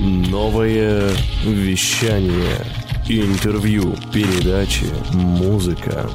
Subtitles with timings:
[0.00, 1.08] Новое
[1.44, 2.58] вещание.
[3.08, 6.10] Интервью, передачи, музыка.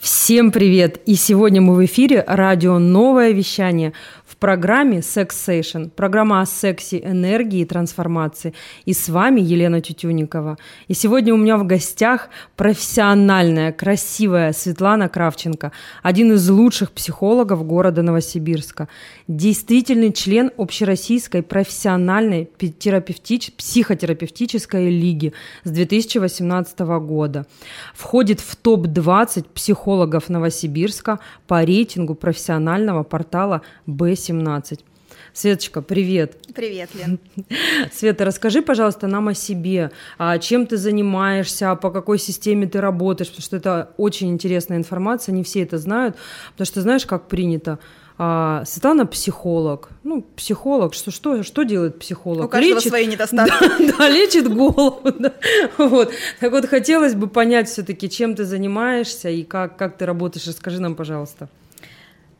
[0.00, 1.00] Всем привет!
[1.06, 3.92] И сегодня мы в эфире радио «Новое вещание»
[4.40, 8.54] программе Sex Station, программа о сексе, энергии и трансформации.
[8.86, 10.56] И с вами Елена Тютюникова.
[10.88, 15.72] И сегодня у меня в гостях профессиональная, красивая Светлана Кравченко,
[16.02, 18.88] один из лучших психологов города Новосибирска,
[19.28, 22.48] действительный член общероссийской профессиональной
[22.78, 23.52] терапевтич...
[23.52, 25.34] психотерапевтической лиги
[25.64, 27.46] с 2018 года.
[27.94, 34.84] Входит в топ-20 психологов Новосибирска по рейтингу профессионального портала B7 17.
[35.32, 36.36] Светочка, привет.
[36.54, 37.18] Привет, Лен.
[37.92, 39.90] Света, расскажи, пожалуйста, нам о себе.
[40.18, 45.32] А чем ты занимаешься, по какой системе ты работаешь, потому что это очень интересная информация,
[45.32, 46.16] не все это знают,
[46.52, 47.78] потому что знаешь, как принято.
[48.18, 49.88] А, Светлана психолог.
[50.04, 52.44] Ну, психолог, что, что, что делает психолог?
[52.44, 53.86] У каждого лечит, свои недостатки.
[53.86, 55.10] Да, да лечит голову.
[55.18, 55.32] Да.
[55.78, 56.12] Вот.
[56.38, 60.46] Так вот, хотелось бы понять все-таки, чем ты занимаешься и как, как ты работаешь.
[60.46, 61.48] Расскажи нам, пожалуйста.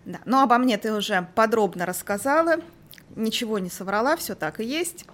[0.04, 0.20] Да.
[0.24, 2.56] Ну, обо мне ты уже подробно рассказала,
[3.16, 5.06] ничего не соврала, все так и есть.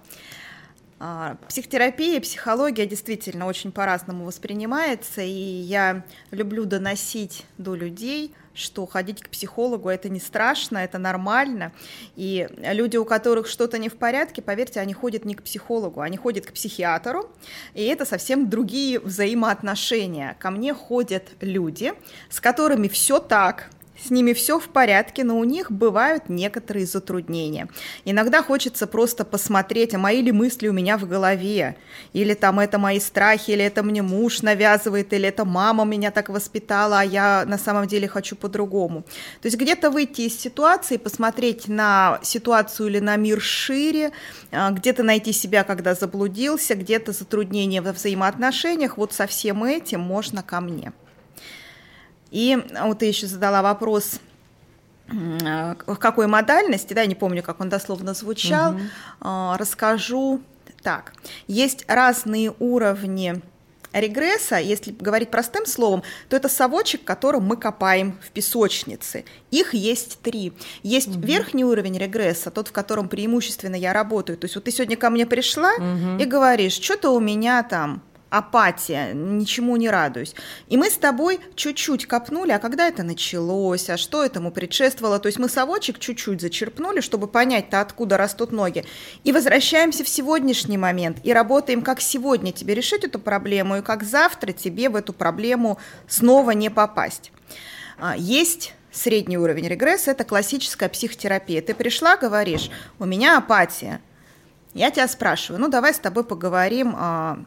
[0.99, 9.21] А, психотерапия, психология действительно очень по-разному воспринимается, и я люблю доносить до людей, что ходить
[9.21, 11.71] к психологу это не страшно, это нормально.
[12.15, 16.17] И люди, у которых что-то не в порядке, поверьте, они ходят не к психологу, они
[16.17, 17.29] ходят к психиатру,
[17.75, 20.35] и это совсем другие взаимоотношения.
[20.39, 21.93] Ко мне ходят люди,
[22.31, 23.69] с которыми все так,
[24.01, 27.67] с ними все в порядке, но у них бывают некоторые затруднения.
[28.05, 31.77] Иногда хочется просто посмотреть, а мои ли мысли у меня в голове,
[32.13, 36.29] или там это мои страхи, или это мне муж навязывает, или это мама меня так
[36.29, 39.01] воспитала, а я на самом деле хочу по-другому.
[39.41, 44.11] То есть где-то выйти из ситуации, посмотреть на ситуацию или на мир шире,
[44.51, 50.43] а, где-то найти себя, когда заблудился, где-то затруднения во взаимоотношениях, вот со всем этим можно
[50.43, 50.93] ко мне.
[52.31, 54.19] И вот ты еще задала вопрос,
[55.07, 59.57] в какой модальности, да, не помню, как он дословно звучал, угу.
[59.57, 60.41] расскажу
[60.83, 61.13] так.
[61.47, 63.41] Есть разные уровни
[63.93, 69.25] регресса, если говорить простым словом, то это совочек, которым мы копаем в песочнице.
[69.49, 70.53] Их есть три.
[70.83, 71.21] Есть угу.
[71.21, 74.37] верхний уровень регресса, тот, в котором преимущественно я работаю.
[74.37, 76.21] То есть вот ты сегодня ко мне пришла угу.
[76.21, 80.35] и говоришь, что-то у меня там апатия, ничему не радуюсь.
[80.67, 85.27] И мы с тобой чуть-чуть копнули, а когда это началось, а что этому предшествовало, то
[85.27, 88.85] есть мы совочек чуть-чуть зачерпнули, чтобы понять-то, откуда растут ноги,
[89.23, 94.03] и возвращаемся в сегодняшний момент и работаем, как сегодня тебе решить эту проблему, и как
[94.03, 97.31] завтра тебе в эту проблему снова не попасть.
[97.97, 101.61] А, есть средний уровень регресса, это классическая психотерапия.
[101.61, 104.01] Ты пришла, говоришь, у меня апатия,
[104.73, 107.39] я тебя спрашиваю, ну давай с тобой поговорим а,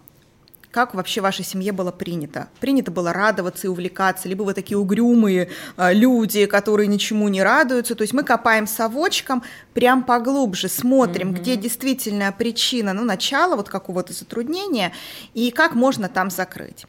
[0.71, 2.49] как вообще в вашей семье было принято?
[2.61, 7.95] Принято было радоваться и увлекаться, либо вы такие угрюмые э, люди, которые ничему не радуются.
[7.95, 9.43] То есть мы копаем совочком
[9.75, 11.41] прям поглубже, смотрим, mm-hmm.
[11.41, 14.93] где действительно причина, ну, начало вот какого-то затруднения,
[15.35, 16.87] и как можно там закрыть.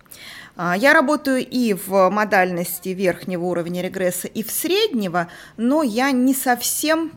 [0.56, 5.28] А, я работаю и в модальности верхнего уровня регресса, и в среднего,
[5.58, 7.14] но я не совсем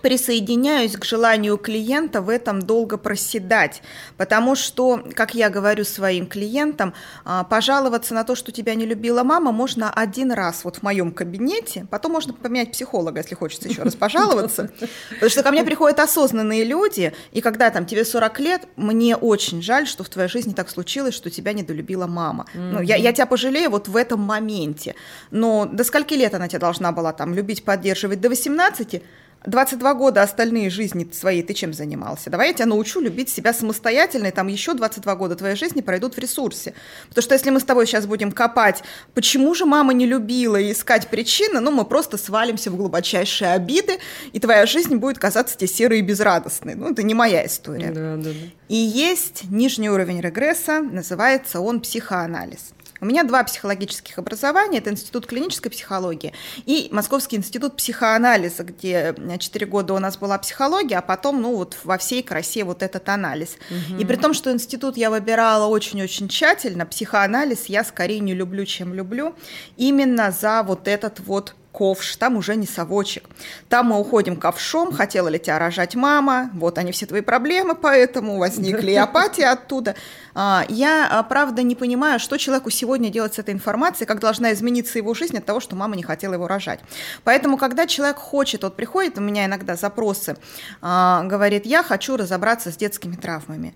[0.00, 3.82] присоединяюсь к желанию клиента в этом долго проседать,
[4.16, 6.94] потому что, как я говорю своим клиентам,
[7.24, 11.12] а, пожаловаться на то, что тебя не любила мама, можно один раз вот в моем
[11.12, 14.70] кабинете, потом можно поменять психолога, если хочется еще раз пожаловаться,
[15.10, 19.62] потому что ко мне приходят осознанные люди, и когда там тебе 40 лет, мне очень
[19.62, 22.46] жаль, что в твоей жизни так случилось, что тебя недолюбила мама.
[22.54, 24.94] Ну, я, я тебя пожалею вот в этом моменте,
[25.30, 28.20] но до скольки лет она тебя должна была там любить, поддерживать?
[28.20, 29.02] До 18?
[29.46, 32.28] 22 года остальные жизни своей ты чем занимался?
[32.28, 36.16] Давай я тебя научу любить себя самостоятельно, и там еще 22 года твоей жизни пройдут
[36.16, 36.74] в ресурсе.
[37.08, 38.82] Потому что если мы с тобой сейчас будем копать,
[39.14, 43.98] почему же мама не любила и искать причины, ну, мы просто свалимся в глубочайшие обиды,
[44.32, 46.74] и твоя жизнь будет казаться тебе серой и безрадостной.
[46.74, 47.90] Ну, это не моя история.
[47.90, 48.30] Да, да, да.
[48.68, 52.72] И есть нижний уровень регресса, называется он психоанализ.
[53.00, 54.78] У меня два психологических образования.
[54.78, 56.32] Это Институт клинической психологии
[56.66, 61.76] и Московский институт психоанализа, где 4 года у нас была психология, а потом, ну, вот
[61.84, 63.56] во всей красе вот этот анализ.
[63.70, 64.00] Угу.
[64.00, 68.94] И при том, что институт я выбирала очень-очень тщательно, психоанализ я скорее не люблю, чем
[68.94, 69.34] люблю,
[69.76, 73.28] именно за вот этот вот ковш, там уже не совочек.
[73.68, 78.38] Там мы уходим ковшом, хотела ли тебя рожать мама, вот они все твои проблемы, поэтому
[78.38, 79.94] возникли апатия оттуда.
[80.34, 84.52] А, я, а, правда, не понимаю, что человеку сегодня делать с этой информацией, как должна
[84.52, 86.80] измениться его жизнь от того, что мама не хотела его рожать.
[87.24, 90.36] Поэтому, когда человек хочет, вот приходит у меня иногда запросы,
[90.80, 93.74] а, говорит, я хочу разобраться с детскими травмами.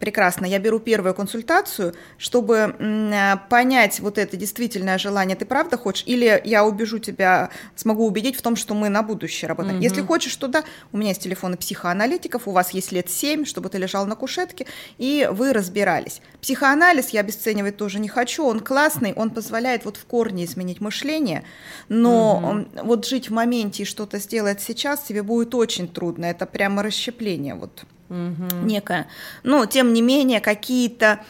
[0.00, 0.46] Прекрасно.
[0.46, 6.40] Я беру первую консультацию, чтобы э, понять вот это действительное желание, ты правда хочешь, или
[6.44, 9.76] я убежу тебя, смогу убедить в том, что мы на будущее работаем.
[9.76, 9.84] Угу.
[9.84, 13.76] Если хочешь туда, у меня есть телефоны психоаналитиков, у вас есть лет 7, чтобы ты
[13.76, 14.66] лежал на кушетке,
[14.96, 16.22] и вы разбирались.
[16.40, 21.44] Психоанализ я обесценивать тоже не хочу, он классный, он позволяет вот в корне изменить мышление,
[21.90, 22.86] но угу.
[22.86, 27.54] вот жить в моменте и что-то сделать сейчас тебе будет очень трудно, это прямо расщепление
[27.54, 28.66] вот угу.
[28.66, 29.06] некое.
[29.42, 31.20] Но, тем не менее, какие-то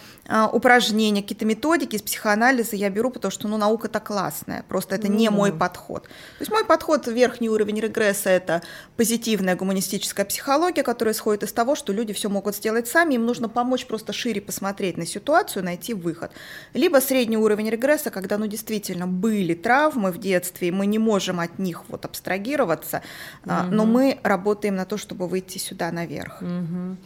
[0.52, 5.28] упражнения, какие-то методики из психоанализа я беру, потому что ну, наука-то классная, просто это не
[5.28, 6.04] мой подход.
[6.04, 8.62] То есть мой подход, верхний уровень регресса– это
[8.96, 13.48] позитивная гуманистическая психология, которая исходит из того, что люди все могут сделать сами, им нужно
[13.48, 16.30] помочь просто шире посмотреть на ситуацию, найти выход.
[16.74, 21.40] Либо средний уровень регресса, когда ну, действительно были травмы в детстве, и мы не можем
[21.40, 23.02] от них вот абстрагироваться,
[23.44, 23.52] угу.
[23.70, 26.40] но мы работаем на то, чтобы выйти сюда наверх.
[26.40, 26.96] Угу.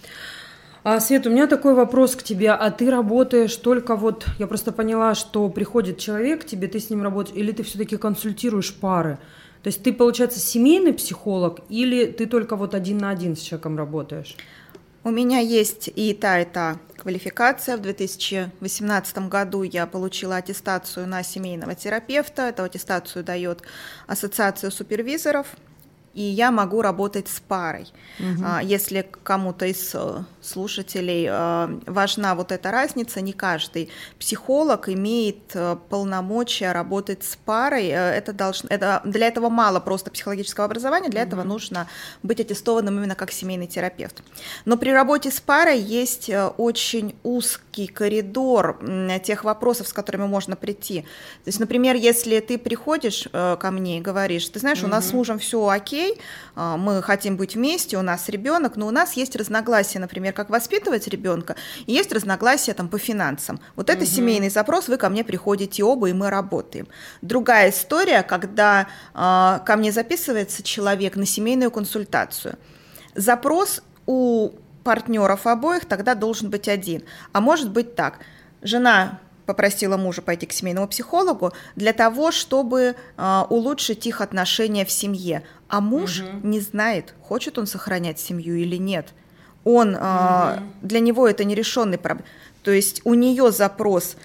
[0.84, 2.50] А, Свет, у меня такой вопрос к тебе.
[2.50, 6.90] А ты работаешь только вот, я просто поняла, что приходит человек к тебе, ты с
[6.90, 9.18] ним работаешь, или ты все-таки консультируешь пары?
[9.62, 13.78] То есть ты, получается, семейный психолог, или ты только вот один на один с человеком
[13.78, 14.36] работаешь?
[15.04, 17.78] У меня есть и та, и та квалификация.
[17.78, 22.42] В 2018 году я получила аттестацию на семейного терапевта.
[22.42, 23.62] Эту аттестацию дает
[24.06, 25.46] Ассоциация супервизоров
[26.14, 27.88] и я могу работать с парой.
[28.20, 28.44] Угу.
[28.62, 33.88] Если кому-то из э, слушателей э, важна вот эта разница, не каждый
[34.18, 37.86] психолог имеет э, полномочия работать с парой.
[37.86, 41.88] Это должно, это, для этого мало просто психологического образования, для этого нужно
[42.22, 44.22] быть аттестованным именно как семейный терапевт.
[44.64, 48.78] Но при работе с парой есть очень узкий коридор
[49.24, 51.02] тех вопросов, с которыми можно прийти.
[51.02, 55.12] То есть, например, если ты приходишь ко мне и говоришь, ты знаешь, у нас с
[55.12, 56.20] мужем все окей,
[56.54, 61.08] мы хотим быть вместе, у нас ребенок, но у нас есть разногласия, например, как воспитывать
[61.08, 63.60] ребенка, и есть разногласия там по финансам.
[63.76, 64.10] Вот это угу.
[64.10, 66.88] семейный запрос, вы ко мне приходите оба, и мы работаем.
[67.22, 72.58] Другая история, когда э, ко мне записывается человек на семейную консультацию.
[73.14, 74.50] Запрос у
[74.82, 77.02] партнеров обоих тогда должен быть один.
[77.32, 78.18] А может быть так.
[78.62, 84.90] Жена попросила мужа пойти к семейному психологу для того, чтобы э, улучшить их отношения в
[84.90, 85.42] семье.
[85.68, 86.46] А муж угу.
[86.46, 89.08] не знает, хочет он сохранять семью или нет.
[89.64, 90.02] Он, угу.
[90.82, 92.26] для него это нерешенный проблем.
[92.62, 94.16] То есть у нее запрос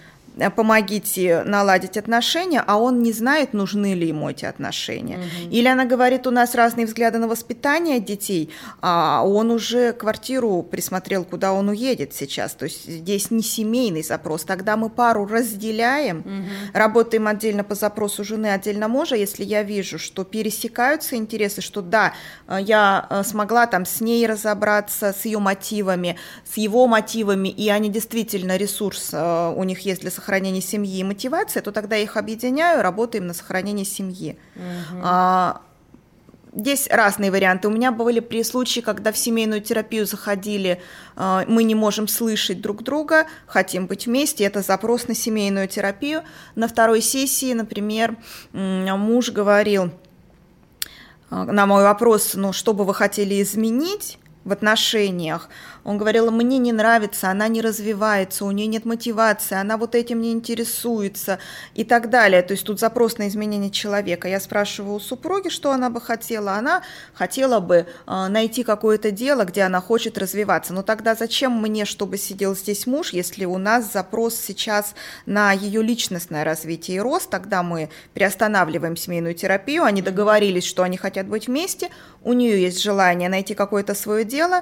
[0.55, 5.17] помогите наладить отношения, а он не знает, нужны ли ему эти отношения.
[5.17, 5.51] Угу.
[5.51, 8.49] Или она говорит, у нас разные взгляды на воспитание детей,
[8.81, 12.53] а он уже квартиру присмотрел, куда он уедет сейчас.
[12.53, 14.43] То есть здесь не семейный запрос.
[14.43, 16.27] Тогда мы пару разделяем, угу.
[16.73, 19.15] работаем отдельно по запросу жены, отдельно мужа.
[19.15, 22.13] Если я вижу, что пересекаются интересы, что да,
[22.47, 26.15] э, я э, смогла там с ней разобраться, с ее мотивами,
[26.49, 31.03] с его мотивами, и они действительно ресурс у них есть для сохранения сохранения семьи и
[31.03, 34.37] мотивация, то тогда я их объединяю, работаем на сохранение семьи.
[34.55, 35.01] Угу.
[35.03, 35.61] А,
[36.51, 37.67] Здесь разные варианты.
[37.67, 40.81] У меня были при случае, когда в семейную терапию заходили,
[41.15, 46.23] а, мы не можем слышать друг друга, хотим быть вместе, это запрос на семейную терапию.
[46.55, 48.17] На второй сессии, например,
[48.51, 49.91] муж говорил
[51.29, 55.49] а, на мой вопрос, ну, что бы вы хотели изменить в отношениях,
[55.89, 60.21] он говорил, мне не нравится, она не развивается, у нее нет мотивации, она вот этим
[60.21, 61.39] не интересуется
[61.73, 62.43] и так далее.
[62.43, 64.27] То есть тут запрос на изменение человека.
[64.27, 66.51] Я спрашиваю у супруги, что она бы хотела.
[66.51, 66.83] Она
[67.15, 70.73] хотела бы э, найти какое-то дело, где она хочет развиваться.
[70.73, 74.93] Но тогда зачем мне, чтобы сидел здесь муж, если у нас запрос сейчас
[75.25, 77.31] на ее личностное развитие и рост?
[77.31, 81.89] Тогда мы приостанавливаем семейную терапию, они договорились, что они хотят быть вместе,
[82.23, 84.61] у нее есть желание найти какое-то свое дело,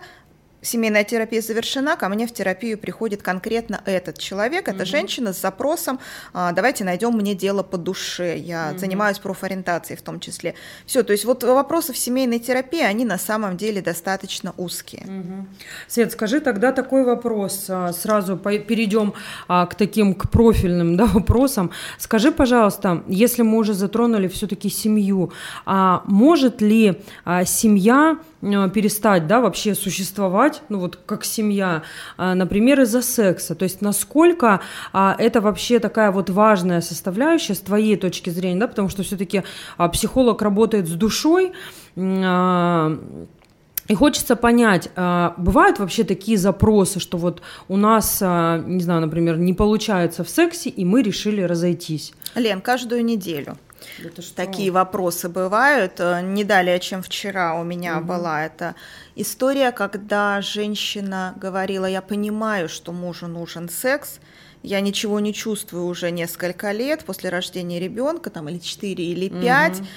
[0.62, 5.42] семейная терапия завершена, ко мне в терапию приходит конкретно этот человек, это mm женщина с
[5.42, 6.00] запросом,
[6.34, 10.56] а, давайте найдем мне дело по душе, я mm занимаюсь профориентацией в том числе.
[10.86, 15.04] Все, то есть вот вопросы в семейной терапии, они на самом деле достаточно узкие.
[15.04, 15.46] mm
[15.88, 19.14] Свет, скажи тогда такой вопрос, а, сразу перейдем
[19.48, 21.72] а, к таким, к профильным да, вопросам.
[21.98, 25.32] Скажи, пожалуйста, если мы уже затронули все-таки семью,
[25.66, 27.02] а может ли
[27.46, 31.84] семья перестать, да, вообще существовать, ну вот как семья,
[32.18, 33.56] а, например, из-за секса.
[33.56, 34.62] То есть насколько
[34.94, 39.44] а, это вообще такая вот важная составляющая с твоей точки зрения, да, потому что все-таки
[39.78, 41.54] а, психолог работает с душой,
[43.88, 44.90] и хочется понять,
[45.38, 50.70] бывают вообще такие запросы, что вот у нас, не знаю, например, не получается в сексе,
[50.70, 52.14] и мы решили разойтись?
[52.36, 53.58] Лен, каждую неделю.
[54.36, 56.00] Такие вопросы бывают.
[56.00, 58.08] Э, не далее, чем вчера у меня угу.
[58.08, 58.76] была эта
[59.16, 64.20] история, когда женщина говорила, я понимаю, что мужу нужен секс,
[64.64, 69.80] я ничего не чувствую уже несколько лет после рождения ребенка, там или 4, или 5,
[69.80, 69.88] угу.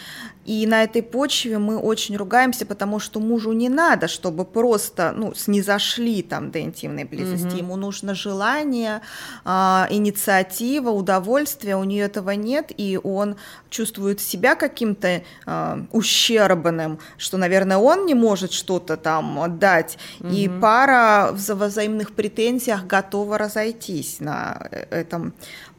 [0.46, 5.34] И на этой почве мы очень ругаемся, потому что мужу не надо, чтобы просто ну,
[5.34, 7.46] снизошли там до интимной близости.
[7.46, 7.56] Угу.
[7.56, 9.02] Ему нужно желание,
[9.44, 9.50] э,
[9.90, 11.76] инициатива, удовольствие.
[11.76, 13.36] У нее этого нет, и он
[13.68, 19.98] чувствует себя каким-то э, ущербным, что, наверное, он не может что-то там дать.
[20.20, 20.30] Угу.
[20.30, 25.32] И пара в взаимных претензиях готова разойтись на э, этом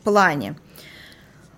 [0.04, 0.56] плане.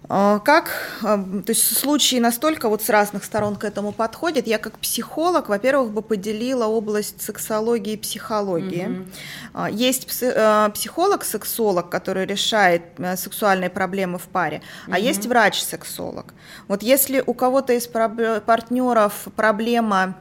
[0.09, 0.69] А, как,
[1.01, 4.47] а, то есть случаи настолько вот с разных сторон к этому подходят.
[4.47, 9.05] Я как психолог, во-первых, бы поделила область сексологии и психологии.
[9.53, 9.71] Mm-hmm.
[9.71, 14.93] Есть психолог-сексолог, который решает э, сексуальные проблемы в паре, mm-hmm.
[14.93, 16.33] а есть врач-сексолог.
[16.67, 20.15] Вот если у кого-то из партнеров проблема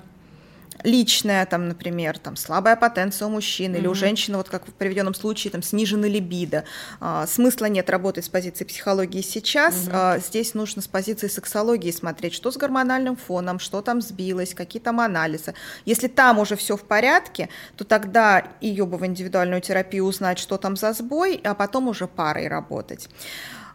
[0.85, 3.79] личная, там, например, там, слабая потенция у мужчины mm-hmm.
[3.79, 6.65] или у женщины, вот как в приведенном случае, там, сниженный либидо.
[7.01, 9.75] А, смысла нет работать с позиции психологии сейчас.
[9.75, 9.91] Mm-hmm.
[9.93, 14.83] А, здесь нужно с позиции сексологии смотреть, что с гормональным фоном, что там сбилось, какие
[14.83, 15.55] там анализы.
[15.85, 20.59] Если там уже все в порядке, то тогда ее бы в индивидуальную терапию узнать, что
[20.59, 23.09] там за сбой, а потом уже парой работать.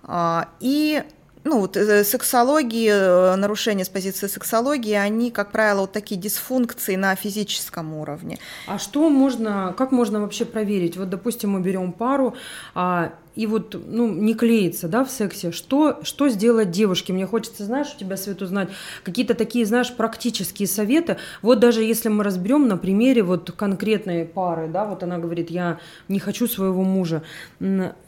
[0.04, 1.04] А, и
[1.48, 6.98] ну, вот, э, сексологии, э, нарушения с позиции сексологии, они, как правило, вот такие дисфункции
[6.98, 8.38] на физическом уровне.
[8.68, 10.98] А что можно, как можно вообще проверить?
[10.98, 12.36] Вот, допустим, мы берем пару,
[12.76, 17.14] а и вот, ну, не клеится, да, в сексе, что, что сделать девушке?
[17.14, 18.70] Мне хочется, знаешь, у тебя, Свет, узнать
[19.04, 21.18] какие-то такие, знаешь, практические советы.
[21.44, 25.78] Вот даже если мы разберем на примере вот конкретной пары, да, вот она говорит, я
[26.08, 27.22] не хочу своего мужа.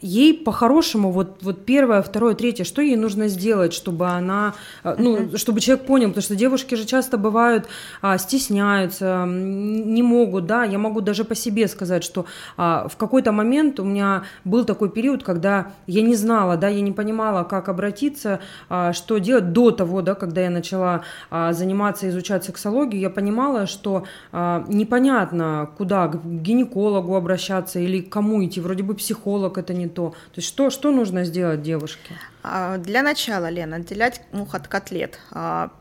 [0.01, 5.37] Ей по-хорошему, вот, вот первое, второе, третье, что ей нужно сделать, чтобы она, э, ну,
[5.37, 7.67] чтобы человек понял, потому что девушки же часто бывают,
[8.01, 12.25] а, стесняются, не могут, да, я могу даже по себе сказать, что
[12.57, 16.69] а, в какой-то момент у меня был такой период, период, когда я не знала, да,
[16.69, 21.53] я не понимала, как обратиться, а, что делать до того, да, когда я начала а,
[21.53, 28.43] заниматься, изучать сексологию, я понимала, что а, непонятно, куда, к гинекологу обращаться или к кому
[28.43, 30.09] идти, вроде бы психолог это не то.
[30.09, 32.15] То есть что, что нужно сделать девушке?
[32.41, 35.19] Для начала, Лена, отделять мух от котлет,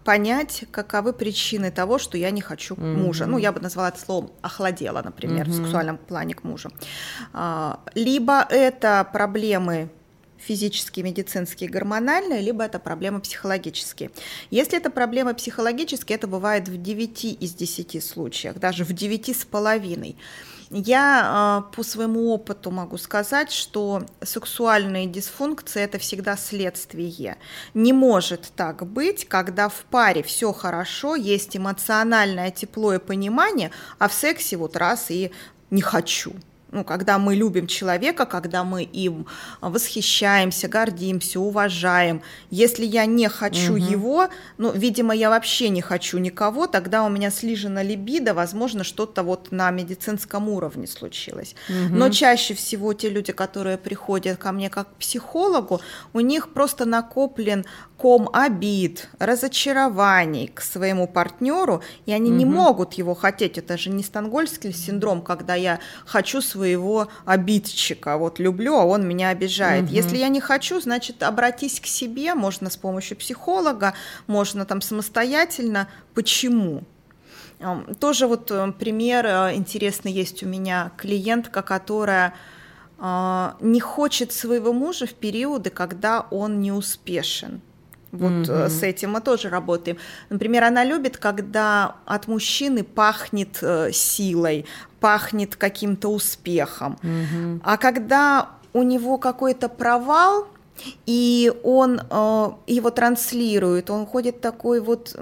[0.05, 2.97] понять, каковы причины того, что я не хочу mm-hmm.
[2.97, 3.27] мужа.
[3.27, 5.51] Ну, я бы назвала это словом охладела, например, mm-hmm.
[5.51, 6.71] в сексуальном плане к мужу.
[7.95, 9.91] Либо это проблемы
[10.37, 14.11] физические, медицинские, гормональные, либо это проблемы психологические.
[14.51, 19.45] Если это проблемы психологические, это бывает в 9 из 10 случаях, даже в 9 с
[19.45, 20.17] половиной.
[20.71, 27.39] Я э, по своему опыту могу сказать, что сексуальные дисфункции это всегда следствие.
[27.73, 34.09] Не может так быть, когда в паре все хорошо, есть эмоциональное тепло и понимание, а
[34.09, 35.33] в сексе вот раз и
[35.71, 36.33] не хочу
[36.71, 39.27] ну, когда мы любим человека, когда мы им
[39.61, 42.23] восхищаемся, гордимся, уважаем.
[42.51, 43.93] Если я не хочу угу.
[43.93, 49.23] его, ну, видимо, я вообще не хочу никого, тогда у меня слижена либидо, возможно, что-то
[49.23, 51.55] вот на медицинском уровне случилось.
[51.69, 51.97] Угу.
[51.97, 55.81] Но чаще всего те люди, которые приходят ко мне как к психологу,
[56.13, 57.65] у них просто накоплен
[57.97, 62.39] ком обид, разочарований к своему партнеру, и они угу.
[62.39, 63.59] не могут его хотеть.
[63.59, 69.29] Это же не стангольский синдром, когда я хочу своего обидчика, вот люблю, а он меня
[69.29, 69.85] обижает.
[69.85, 69.93] Угу.
[69.93, 73.95] Если я не хочу, значит, обратись к себе, можно с помощью психолога,
[74.27, 75.89] можно там самостоятельно.
[76.15, 76.83] Почему?
[78.01, 82.35] Тоже вот э, пример э, интересный есть у меня клиентка, которая
[82.99, 87.61] э, не хочет своего мужа в периоды, когда он не успешен.
[88.13, 88.69] Вот mm-hmm.
[88.69, 89.99] с этим мы тоже работаем.
[90.31, 94.65] Например, она любит, когда от мужчины пахнет э, силой,
[95.01, 96.99] пахнет каким-то успехом.
[97.03, 97.61] Mm-hmm.
[97.63, 100.49] А когда у него какой-то провал,
[101.07, 105.17] и он э, его транслирует, он ходит такой вот...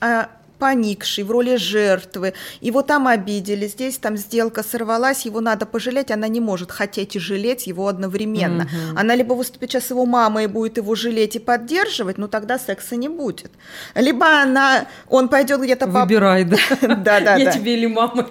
[0.00, 0.26] Э,
[0.58, 6.28] поникший, в роли жертвы, его там обидели, здесь там сделка сорвалась, его надо пожалеть, она
[6.28, 8.64] не может хотеть и жалеть его одновременно.
[8.64, 8.98] Угу.
[8.98, 12.96] Она либо выступит сейчас его мамой и будет его жалеть и поддерживать, ну тогда секса
[12.96, 13.50] не будет.
[13.94, 15.86] Либо она, он пойдет где-то...
[15.86, 16.56] Выбирай, да.
[17.06, 18.26] Да, да, Я тебе или мама.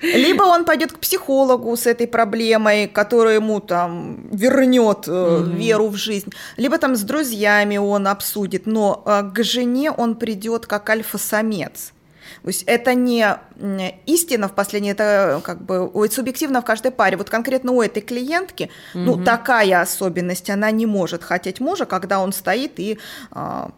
[0.00, 5.50] Либо он пойдет к психологу с этой проблемой, которая ему там вернет угу.
[5.50, 6.32] веру в жизнь.
[6.56, 11.92] Либо там с друзьями он обсудит, но э, к жене он придет как альфа-самец.
[12.42, 13.26] То есть это не
[14.06, 17.16] истина в последней, это как бы субъективно в каждой паре.
[17.16, 19.04] Вот конкретно у этой клиентки, угу.
[19.04, 22.98] ну, такая особенность, она не может хотеть мужа, когда он стоит и
[23.30, 23.70] а,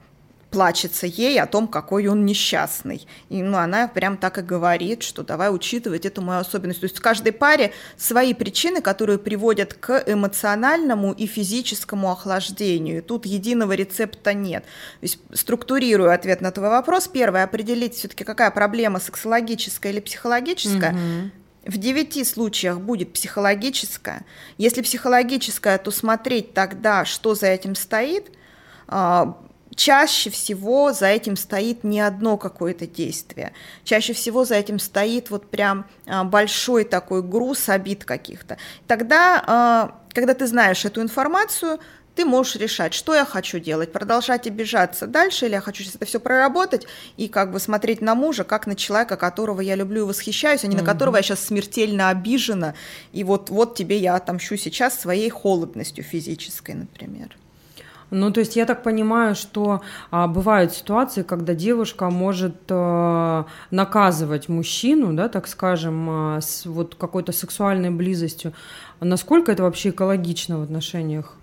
[0.56, 3.06] плачется ей о том, какой он несчастный.
[3.28, 6.80] И ну, она прям так и говорит, что давай учитывать эту мою особенность.
[6.80, 13.02] То есть в каждой паре свои причины, которые приводят к эмоциональному и физическому охлаждению.
[13.02, 14.64] Тут единого рецепта нет.
[14.64, 17.06] То есть структурирую ответ на твой вопрос.
[17.06, 20.92] Первое, определить все-таки, какая проблема сексологическая или психологическая.
[20.92, 21.74] Угу.
[21.74, 24.24] В девяти случаях будет психологическая.
[24.56, 28.30] Если психологическая, то смотреть тогда, что за этим стоит
[28.88, 29.36] а,
[29.76, 33.52] чаще всего за этим стоит не одно какое-то действие.
[33.84, 38.56] Чаще всего за этим стоит вот прям а, большой такой груз обид каких-то.
[38.86, 41.78] Тогда, а, когда ты знаешь эту информацию,
[42.16, 46.06] ты можешь решать, что я хочу делать, продолжать обижаться дальше, или я хочу сейчас это
[46.06, 46.86] все проработать
[47.18, 50.66] и как бы смотреть на мужа, как на человека, которого я люблю и восхищаюсь, а
[50.66, 50.80] не mm-hmm.
[50.80, 52.74] на которого я сейчас смертельно обижена,
[53.12, 57.36] и вот, вот тебе я отомщу сейчас своей холодностью физической, например.
[58.10, 64.48] Ну, то есть я так понимаю, что а, бывают ситуации, когда девушка может а, наказывать
[64.48, 68.52] мужчину, да, так скажем, а, с вот какой-то сексуальной близостью.
[69.00, 71.34] Насколько это вообще экологично в отношениях?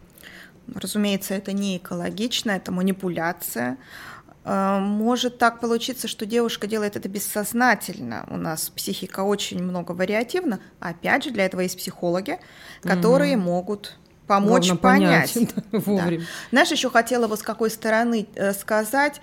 [0.74, 3.78] Разумеется, это не экологично, это манипуляция.
[4.46, 8.26] А, может так получиться, что девушка делает это бессознательно.
[8.30, 10.60] У нас психика очень много вариативна.
[10.80, 12.40] Опять же, для этого есть психологи,
[12.82, 13.46] которые угу.
[13.46, 13.98] могут
[14.34, 15.34] помочь Главное понять.
[15.34, 16.20] понять да, вовремя.
[16.20, 16.26] Да.
[16.52, 19.22] Знаешь, еще хотела бы с какой стороны э, сказать,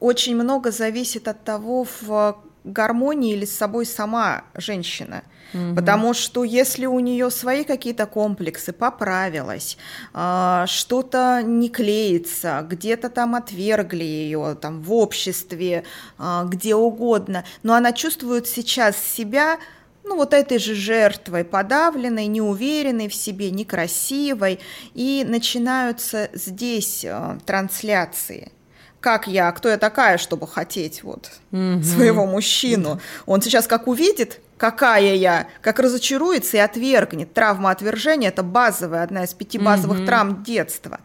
[0.00, 5.22] очень много зависит от того, в гармонии или с собой сама женщина.
[5.52, 5.74] Угу.
[5.74, 9.76] Потому что если у нее свои какие-то комплексы, поправилась,
[10.14, 15.84] э, что-то не клеится, где-то там отвергли ее, там в обществе,
[16.18, 19.58] э, где угодно, но она чувствует сейчас себя
[20.04, 24.60] ну, вот этой же жертвой, подавленной, неуверенной в себе, некрасивой,
[24.94, 28.52] и начинаются здесь э, трансляции.
[29.00, 31.82] Как я, кто я такая, чтобы хотеть вот угу.
[31.82, 33.00] своего мужчину?
[33.26, 37.34] Он сейчас как увидит, какая я, как разочаруется и отвергнет.
[37.34, 40.06] Травма отвержения– это базовая, одна из пяти базовых угу.
[40.06, 41.00] травм детства.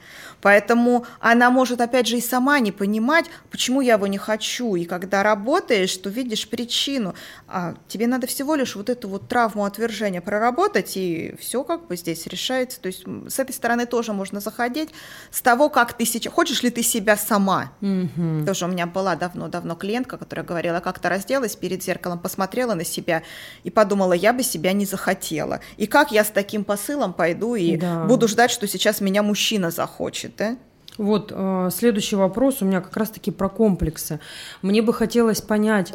[0.47, 4.75] Поэтому она может, опять же, и сама не понимать, почему я его не хочу.
[4.75, 7.15] И когда работаешь, то видишь причину.
[7.49, 11.97] А тебе надо всего лишь вот эту вот травму отвержения проработать, и все как бы
[11.97, 12.79] здесь решается.
[12.79, 14.91] То есть с этой стороны тоже можно заходить.
[15.31, 16.31] С того, как ты сейчас...
[16.31, 17.73] Хочешь ли ты себя сама?
[17.81, 18.45] Mm-hmm.
[18.45, 23.21] Тоже у меня была давно-давно клиентка, которая говорила, как-то разделась перед зеркалом, посмотрела на себя
[23.65, 25.59] и подумала, я бы себя не захотела.
[25.75, 28.05] И как я с таким посылом пойду и да.
[28.05, 30.36] буду ждать, что сейчас меня мужчина захочет?
[30.37, 30.57] Да?
[30.97, 34.19] Вот э, следующий вопрос у меня как раз-таки про комплексы.
[34.61, 35.93] Мне бы хотелось понять,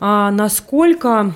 [0.00, 1.34] а насколько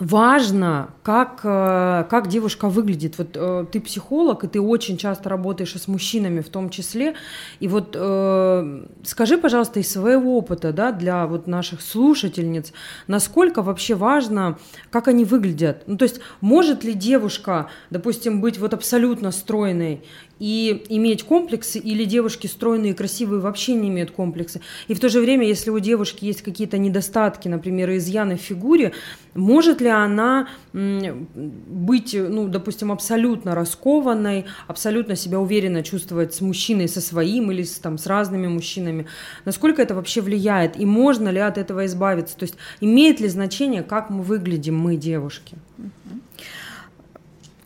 [0.00, 3.18] важно, как, э, как девушка выглядит.
[3.18, 7.14] Вот э, ты психолог, и ты очень часто работаешь с мужчинами в том числе.
[7.60, 12.72] И вот э, скажи, пожалуйста, из своего опыта, да, для вот наших слушательниц,
[13.06, 14.58] насколько вообще важно,
[14.90, 15.84] как они выглядят.
[15.86, 20.04] Ну, то есть, может ли девушка, допустим, быть вот абсолютно стройной
[20.38, 24.60] и иметь комплексы, или девушки стройные красивые вообще не имеют комплексы.
[24.86, 28.92] И в то же время, если у девушки есть какие-то недостатки, например, изъяны в фигуре,
[29.34, 37.00] может ли она быть, ну, допустим, абсолютно раскованной, абсолютно себя уверенно чувствовать с мужчиной, со
[37.00, 39.06] своим или с, там, с разными мужчинами?
[39.46, 40.78] Насколько это вообще влияет?
[40.78, 42.36] И можно ли от этого избавиться?
[42.36, 45.56] То есть имеет ли значение, как мы выглядим, мы, девушки?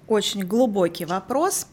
[0.07, 1.67] Очень глубокий вопрос.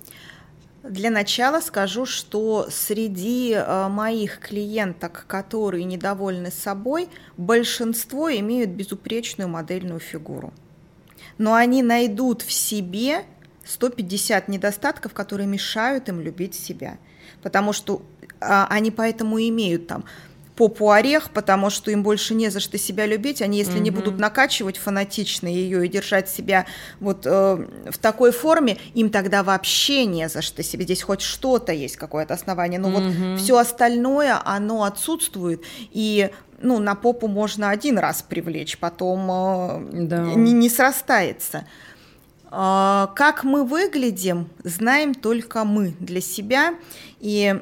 [0.89, 9.99] Для начала скажу, что среди э, моих клиенток, которые недовольны собой, большинство имеют безупречную модельную
[9.99, 10.53] фигуру.
[11.37, 13.25] Но они найдут в себе
[13.65, 16.97] 150 недостатков, которые мешают им любить себя.
[17.41, 18.01] Потому что
[18.39, 20.05] а, они поэтому имеют там
[20.57, 23.41] попу орех, потому что им больше не за что себя любить.
[23.43, 23.83] Они, если угу.
[23.83, 26.65] не будут накачивать фанатично ее и держать себя
[26.99, 30.83] вот э, в такой форме, им тогда вообще не за что себе.
[30.83, 32.99] Здесь хоть что-то есть, какое-то основание, но угу.
[32.99, 35.61] вот все остальное, оно отсутствует.
[35.91, 40.23] И ну, на попу можно один раз привлечь, потом э, да.
[40.23, 41.67] не, не срастается.
[42.51, 46.73] Э, как мы выглядим, знаем только мы для себя.
[47.19, 47.61] И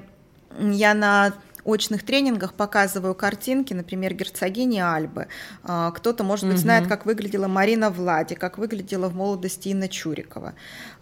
[0.57, 1.33] я на
[1.65, 5.27] очных тренингах показываю картинки, например, герцогини Альбы.
[5.63, 6.61] А, кто-то, может быть, угу.
[6.61, 10.53] знает, как выглядела Марина Влади, как выглядела в молодости Инна Чурикова.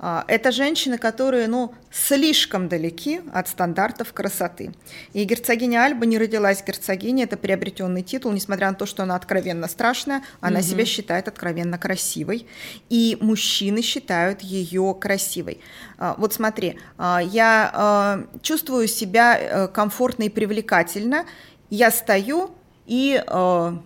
[0.05, 4.73] А, это женщины, которые, ну, слишком далеки от стандартов красоты.
[5.13, 9.67] И герцогиня Альба не родилась герцогиней, это приобретенный титул, несмотря на то, что она откровенно
[9.67, 10.65] страшная, она угу.
[10.65, 12.47] себя считает откровенно красивой.
[12.89, 15.61] И мужчины считают ее красивой.
[15.97, 21.25] А, вот смотри, я чувствую себя э, комфортно и привлекательно привлекательно,
[21.69, 22.51] я стою
[22.85, 23.77] и э,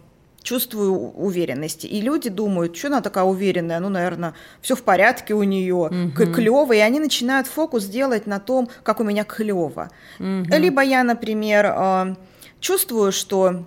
[0.48, 1.84] чувствую уверенность.
[1.84, 6.34] И люди думают, что она такая уверенная, ну, наверное, все в порядке у нее, угу.
[6.34, 9.92] клево, и они начинают фокус делать на том, как у меня клево.
[10.20, 10.46] Угу.
[10.56, 12.16] Либо я, например, э,
[12.62, 13.66] чувствую, что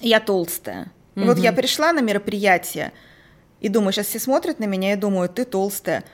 [0.00, 0.92] я толстая.
[1.16, 1.24] Угу.
[1.24, 2.92] Вот я пришла на мероприятие
[3.62, 6.04] и думаю, сейчас все смотрят на меня и думают, ты толстая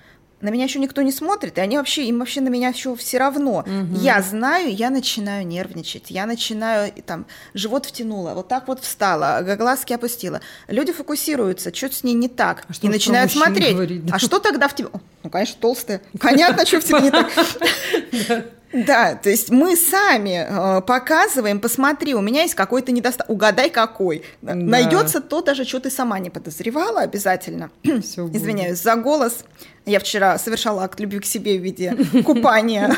[0.44, 3.16] на меня еще никто не смотрит, и они вообще, им вообще на меня еще все
[3.16, 3.61] равно.
[3.61, 4.00] Угу.
[4.00, 9.94] Я знаю, я начинаю нервничать, я начинаю, там, живот втянула, вот так вот встала, глазки
[9.94, 10.42] опустила.
[10.68, 13.72] Люди фокусируются, что с ней не так, а и начинают смотреть.
[13.72, 14.16] Говорить, да?
[14.16, 14.88] А что тогда в тебе?
[15.22, 16.02] Ну, конечно, толстая.
[16.20, 17.30] Понятно, что в тебе не так.
[18.74, 24.24] Да, то есть мы сами э, показываем, посмотри, у меня есть какой-то недостаток, угадай какой.
[24.42, 24.54] Да.
[24.54, 27.70] Найдется то, даже что ты сама не подозревала обязательно.
[28.02, 29.44] Все Извиняюсь за голос.
[29.87, 32.96] Я вчера совершала акт любви к себе в виде купания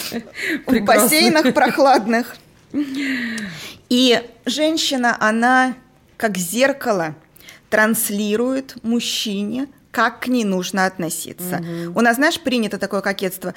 [0.66, 2.36] в бассейнах прохладных.
[3.88, 5.74] И женщина, она
[6.16, 7.14] как зеркало
[7.70, 11.56] транслирует мужчине, как к ней нужно относиться.
[11.56, 11.98] Угу.
[11.98, 13.54] У нас, знаешь, принято такое кокетство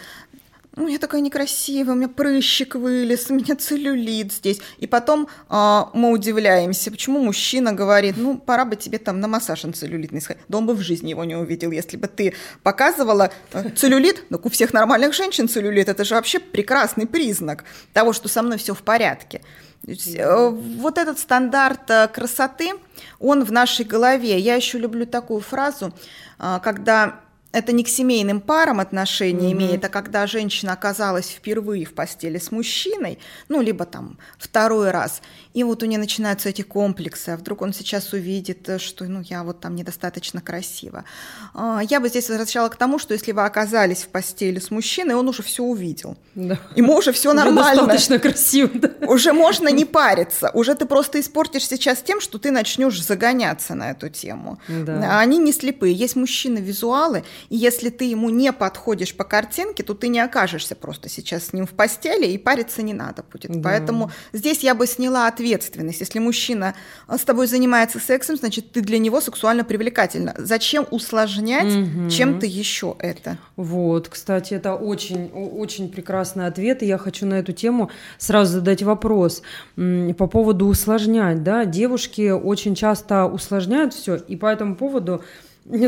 [0.78, 4.60] я такая некрасивая, у меня прыщик вылез, у меня целлюлит здесь.
[4.78, 9.66] И потом э, мы удивляемся, почему мужчина говорит, ну, пора бы тебе там на массаж
[9.74, 10.44] целлюлитный сходить.
[10.48, 12.34] Да он бы в жизни его не увидел, если бы ты
[12.64, 14.26] показывала э, целлюлит.
[14.30, 18.58] Ну, у всех нормальных женщин целлюлит, это же вообще прекрасный признак того, что со мной
[18.58, 19.42] все в порядке.
[19.88, 22.74] Э, вот этот стандарт э, красоты,
[23.20, 24.40] он в нашей голове.
[24.40, 25.94] Я еще люблю такую фразу,
[26.40, 27.20] э, когда
[27.56, 29.54] это не к семейным парам отношения mm-hmm.
[29.54, 35.22] имеет, а когда женщина оказалась впервые в постели с мужчиной, ну, либо там второй раз,
[35.54, 39.44] и вот у нее начинаются эти комплексы, а вдруг он сейчас увидит, что, ну, я
[39.44, 41.06] вот там недостаточно красива.
[41.54, 45.16] А, я бы здесь возвращала к тому, что если вы оказались в постели с мужчиной,
[45.16, 46.18] он уже все увидел.
[46.36, 46.60] Да.
[46.76, 47.84] Ему уже все нормально.
[47.84, 48.70] Достаточно красиво.
[48.74, 48.90] Да.
[49.08, 53.92] Уже можно не париться, уже ты просто испортишь сейчас тем, что ты начнешь загоняться на
[53.92, 54.60] эту тему.
[54.68, 55.20] Да.
[55.20, 60.08] Они не слепые, есть мужчины-визуалы, и если ты ему не подходишь по картинке, то ты
[60.08, 63.52] не окажешься просто сейчас с ним в постели, и париться не надо будет.
[63.52, 63.70] Да.
[63.70, 66.00] Поэтому здесь я бы сняла ответственность.
[66.00, 66.76] Если мужчина
[67.10, 70.34] с тобой занимается сексом, значит, ты для него сексуально привлекательна.
[70.38, 72.10] Зачем усложнять угу.
[72.10, 73.38] чем-то еще это?
[73.56, 78.84] Вот, кстати, это очень, очень прекрасный ответ, и я хочу на эту тему сразу задать
[78.84, 79.42] вопрос
[79.76, 81.44] по поводу усложнять.
[81.44, 81.66] Да?
[81.66, 85.24] Девушки очень часто усложняют все, и по этому поводу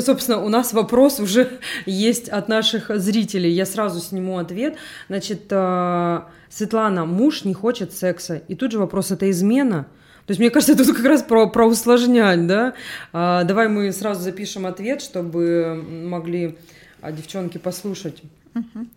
[0.02, 3.52] собственно, у нас вопрос уже есть от наших зрителей.
[3.52, 4.78] Я сразу сниму ответ.
[5.08, 8.38] Значит, э, Светлана, муж не хочет секса.
[8.48, 9.88] И тут же вопрос, это измена?
[10.26, 12.74] То есть, мне кажется, тут как раз про, про усложнять, да?
[13.14, 16.58] А, давай мы сразу запишем ответ, чтобы могли
[17.02, 18.22] а, девчонки послушать.
[18.56, 18.88] Угу.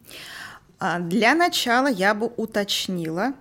[1.01, 3.35] Для начала я бы уточнила,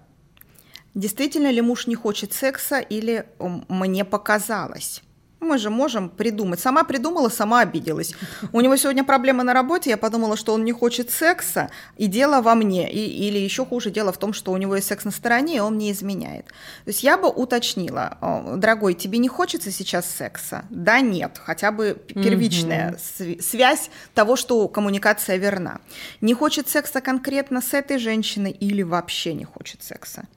[0.93, 3.25] действительно ли муж не хочет секса или
[3.69, 5.01] мне показалось.
[5.39, 6.59] Мы же можем придумать.
[6.59, 8.13] Сама придумала, сама обиделась.
[8.51, 12.41] У него сегодня проблемы на работе, я подумала, что он не хочет секса, и дело
[12.41, 12.91] во мне.
[12.91, 15.59] И, или еще хуже, дело в том, что у него есть секс на стороне, и
[15.59, 16.47] он мне изменяет.
[16.47, 18.17] То есть я бы уточнила,
[18.57, 20.65] дорогой, тебе не хочется сейчас секса?
[20.69, 23.41] Да, нет, хотя бы первичная mm-hmm.
[23.41, 25.79] связь того, что коммуникация верна.
[26.21, 30.27] Не хочет секса конкретно с этой женщиной или вообще не хочет секса?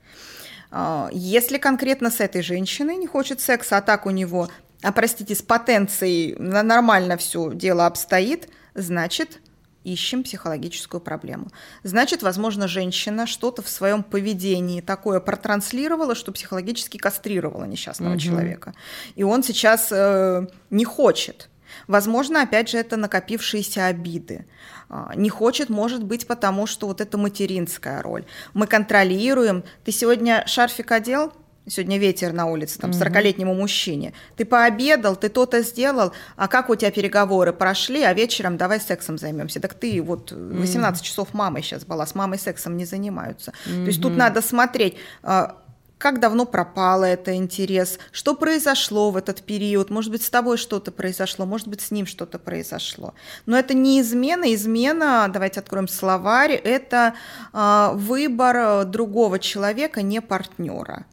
[0.71, 4.49] А, если конкретно с этой женщиной не хочет секса, а так у него
[4.83, 9.39] а простите, с потенцией нормально все дело обстоит, значит,
[9.83, 11.47] ищем психологическую проблему.
[11.83, 18.19] Значит, возможно, женщина что-то в своем поведении такое протранслировала, что психологически кастрировала несчастного угу.
[18.19, 18.73] человека.
[19.15, 21.49] И он сейчас э, не хочет.
[21.87, 24.45] Возможно, опять же, это накопившиеся обиды.
[24.89, 28.25] А, не хочет, может быть, потому что вот это материнская роль.
[28.53, 29.63] Мы контролируем.
[29.83, 31.33] Ты сегодня шарфик одел?
[31.65, 34.13] Сегодня ветер на улице, там, 40-летнему мужчине.
[34.35, 39.17] Ты пообедал, ты то-то сделал, а как у тебя переговоры прошли, а вечером давай сексом
[39.17, 39.61] займемся.
[39.61, 43.53] Так ты вот 18 часов мамой сейчас была, с мамой сексом не занимаются.
[43.65, 45.57] То есть тут надо смотреть, а,
[46.03, 50.91] как давно пропало это интерес, что произошло в этот период, может быть, с тобой что-то
[50.91, 53.13] произошло, может быть, с ним что-то произошло.
[53.45, 57.13] Но это не измена, измена, давайте откроем словарь, это
[57.53, 61.05] э, выбор другого человека, не партнера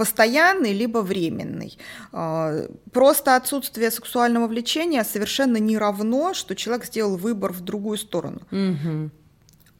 [0.00, 1.76] постоянный либо временный.
[2.12, 2.54] А,
[2.90, 8.40] просто отсутствие сексуального влечения совершенно не равно, что человек сделал выбор в другую сторону.
[8.50, 9.10] Угу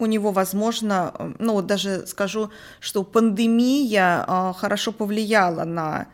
[0.02, 6.06] у него, возможно, ну вот даже скажу, что пандемия а, хорошо повлияла на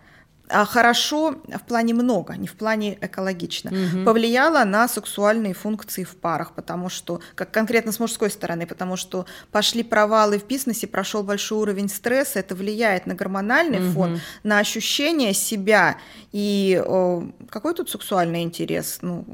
[0.49, 4.05] хорошо в плане много, не в плане экологично, угу.
[4.05, 9.27] повлияло на сексуальные функции в парах, потому что, как конкретно с мужской стороны, потому что
[9.51, 13.93] пошли провалы в бизнесе, прошел большой уровень стресса, это влияет на гормональный угу.
[13.93, 15.99] фон, на ощущение себя.
[16.33, 18.99] И о, какой тут сексуальный интерес?
[19.03, 19.25] Ну,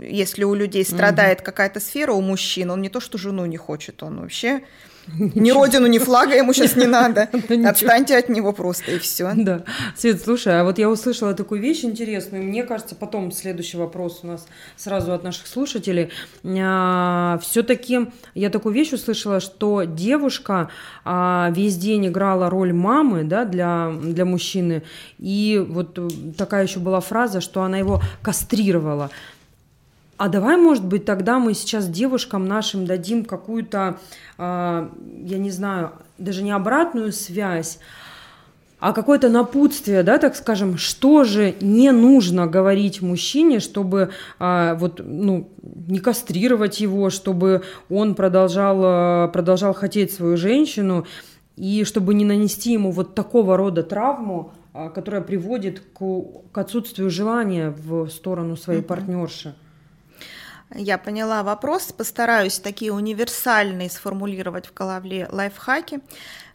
[0.00, 1.46] если у людей страдает угу.
[1.46, 4.64] какая-то сфера, у мужчин, он не то, что жену не хочет, он вообще
[5.06, 7.28] ни родину, ни флага ему сейчас не надо.
[7.66, 9.32] Отстаньте от него просто, и все.
[9.34, 9.64] Да.
[9.96, 12.42] Свет, слушай, а вот я услышала такую вещь интересную.
[12.42, 16.10] Мне кажется, потом следующий вопрос у нас сразу от наших слушателей.
[16.44, 20.70] А, Все-таки я такую вещь услышала, что девушка
[21.04, 24.82] а, весь день играла роль мамы да, для, для мужчины.
[25.18, 25.98] И вот
[26.36, 29.10] такая еще была фраза, что она его кастрировала.
[30.24, 33.98] А давай, может быть, тогда мы сейчас девушкам нашим дадим какую-то,
[34.38, 34.88] э,
[35.26, 37.78] я не знаю, даже не обратную связь,
[38.80, 45.02] а какое-то напутствие, да, так скажем, что же не нужно говорить мужчине, чтобы а, вот,
[45.04, 51.04] ну, не кастрировать его, чтобы он продолжал, а, продолжал хотеть свою женщину,
[51.56, 55.98] и чтобы не нанести ему вот такого рода травму, а, которая приводит к,
[56.50, 58.84] к отсутствию желания в сторону своей mm-hmm.
[58.84, 59.54] партнерши.
[60.70, 66.00] Я поняла вопрос, постараюсь такие универсальные сформулировать в голове лайфхаки.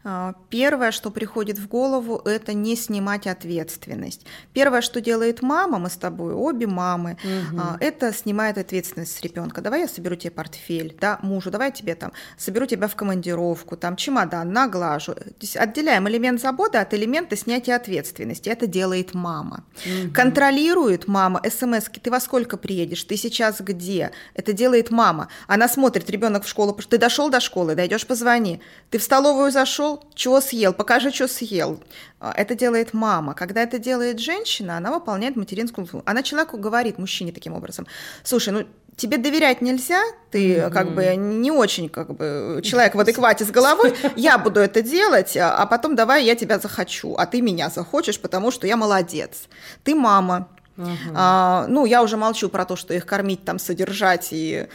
[0.03, 4.25] А, первое, что приходит в голову, это не снимать ответственность.
[4.53, 7.61] Первое, что делает мама, мы с тобой обе мамы, угу.
[7.79, 9.61] это снимает ответственность с ребенка.
[9.61, 13.75] Давай я соберу тебе портфель, да, мужу, давай я тебе там соберу тебя в командировку,
[13.75, 15.15] там чемодан, наглажу.
[15.55, 18.49] отделяем элемент заботы от элемента снятия ответственности.
[18.49, 19.63] Это делает мама.
[19.85, 20.13] Угу.
[20.13, 24.11] Контролирует мама смс ты во сколько приедешь, ты сейчас где?
[24.33, 25.27] Это делает мама.
[25.47, 28.61] Она смотрит, ребенок в школу, ты дошел до школы, дойдешь, позвони.
[28.89, 31.79] Ты в столовую зашел, пришел, чего съел, покажи, что съел.
[32.19, 33.33] А, это делает мама.
[33.33, 36.09] Когда это делает женщина, она выполняет материнскую функцию.
[36.09, 37.87] Она человеку говорит, мужчине таким образом,
[38.23, 40.71] слушай, ну тебе доверять нельзя, ты mm-hmm.
[40.71, 45.37] как бы не очень как бы человек в адеквате с головой, я буду это делать,
[45.37, 49.47] а, а потом давай я тебя захочу, а ты меня захочешь, потому что я молодец.
[49.83, 51.11] Ты мама, Uh-huh.
[51.13, 54.67] А, ну, я уже молчу про то, что их кормить, там, содержать и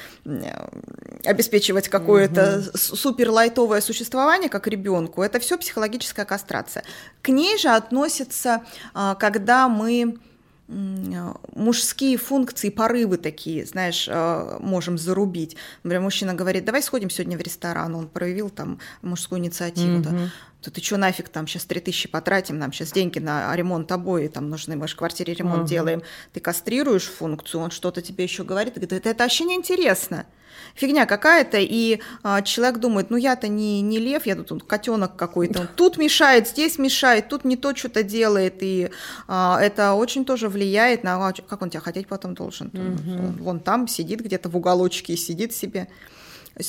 [1.25, 2.77] обеспечивать какое-то uh-huh.
[2.77, 5.23] супер лайтовое существование, как ребенку.
[5.23, 6.85] Это все психологическая кастрация.
[7.23, 8.63] К ней же относится,
[8.93, 10.19] а, когда мы
[10.67, 15.57] мужские функции, порывы такие, знаешь, а, можем зарубить.
[15.83, 19.99] Например, мужчина говорит, давай сходим сегодня в ресторан, он проявил там мужскую инициативу.
[19.99, 20.03] Mm-hmm.
[20.03, 20.31] Да
[20.65, 24.49] то ты что нафиг там сейчас 3000 потратим, нам сейчас деньги на ремонт обои там
[24.49, 25.69] нужны, мы же в квартире ремонт uh-huh.
[25.69, 26.03] делаем.
[26.33, 30.27] Ты кастрируешь функцию, он что-то тебе еще говорит, говорит, это, это вообще неинтересно.
[30.75, 35.69] Фигня какая-то, и а, человек думает, ну я-то не, не лев, я тут котенок какой-то.
[35.77, 38.91] Тут мешает, здесь мешает, тут не то что-то делает, и
[39.29, 42.69] а, это очень тоже влияет на, а, как он тебя хотеть потом должен.
[42.69, 43.43] Uh-huh.
[43.43, 45.89] вон там сидит где-то в уголочке и сидит себе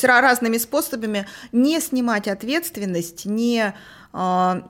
[0.03, 3.73] разными способами не снимать ответственность, не
[4.13, 4.67] а,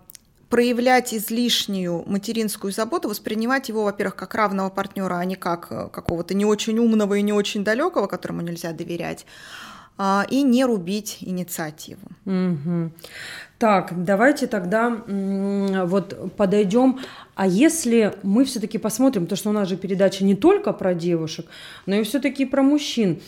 [0.50, 6.34] проявлять излишнюю материнскую заботу, воспринимать его, во-первых, как равного партнера, а не как э, какого-то
[6.34, 9.26] не очень умного и не очень далекого, которому нельзя доверять,
[9.98, 12.08] а, и не рубить инициативу.
[12.26, 12.92] Угу.
[13.58, 17.00] Так, давайте тогда вот подойдем.
[17.36, 21.48] А если мы все-таки посмотрим, потому что у нас же передача не только про девушек,
[21.86, 23.22] но и все-таки про мужчин.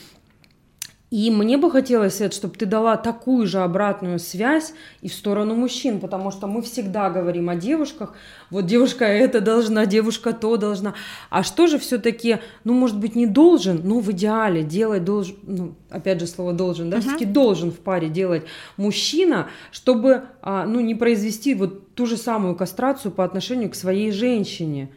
[1.09, 5.55] И мне бы хотелось, Эд, чтобы ты дала такую же обратную связь и в сторону
[5.55, 8.13] мужчин, потому что мы всегда говорим о девушках.
[8.49, 10.95] Вот девушка это должна, девушка то должна.
[11.29, 15.75] А что же все-таки, ну, может быть, не должен, но в идеале делать должен, ну,
[15.89, 17.01] опять же слово должен, да, uh-huh.
[17.01, 18.43] все-таки должен в паре делать
[18.75, 24.11] мужчина, чтобы, а, ну, не произвести вот ту же самую кастрацию по отношению к своей
[24.11, 24.89] женщине.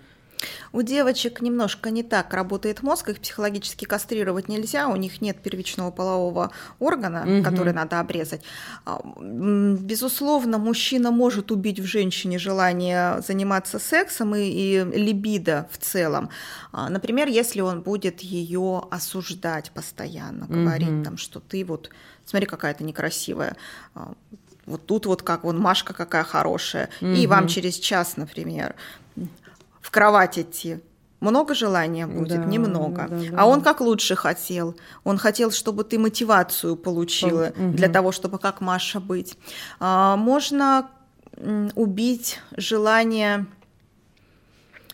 [0.73, 5.91] У девочек немножко не так работает мозг, их психологически кастрировать нельзя, у них нет первичного
[5.91, 7.43] полового органа, угу.
[7.43, 8.43] который надо обрезать.
[8.85, 16.31] А, безусловно, мужчина может убить в женщине желание заниматься сексом и, и либидо в целом.
[16.73, 21.05] А, например, если он будет ее осуждать постоянно, говорить угу.
[21.05, 21.91] там, что ты вот,
[22.25, 23.57] смотри, какая то некрасивая
[23.95, 24.15] а,
[24.67, 27.11] вот тут вот как вон Машка какая хорошая, угу.
[27.11, 28.75] и вам через час, например,
[29.81, 30.81] в кровать идти.
[31.21, 33.07] Много желания будет, да, немного.
[33.11, 34.75] Да, да, а он как лучше хотел.
[35.05, 37.73] Он хотел, чтобы ты мотивацию получила угу.
[37.73, 39.37] для того, чтобы как Маша быть.
[39.81, 40.89] А, можно
[41.75, 43.47] убить желание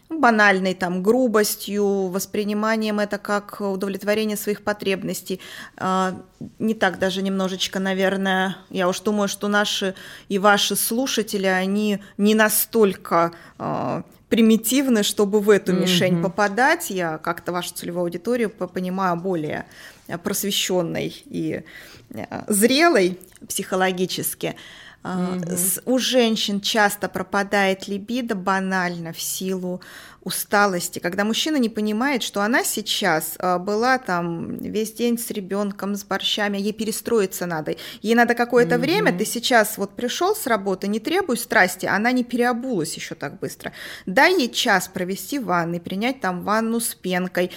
[0.09, 5.41] банальной там грубостью, восприниманием это как удовлетворение своих потребностей.
[5.77, 6.15] А,
[6.59, 9.95] не так даже немножечко, наверное, я уж думаю, что наши
[10.29, 16.23] и ваши слушатели, они не настолько а, примитивны, чтобы в эту мишень mm-hmm.
[16.23, 16.91] попадать.
[16.91, 19.67] Я как-то вашу целевую аудиторию понимаю более
[20.23, 21.63] просвещенной и
[22.15, 24.57] а, зрелой психологически.
[25.05, 25.83] Mm-hmm.
[25.85, 29.81] У женщин часто пропадает либидо банально в силу
[30.27, 35.95] усталости, когда мужчина не понимает, что она сейчас а, была там весь день с ребенком,
[35.95, 37.77] с борщами, ей перестроиться надо.
[38.03, 38.79] Ей надо какое-то mm-hmm.
[38.81, 43.39] время, ты сейчас вот пришел с работы, не требуй страсти, она не переобулась еще так
[43.39, 43.73] быстро.
[44.05, 47.53] Дай ей час провести в ванной, принять там ванну с пенкой,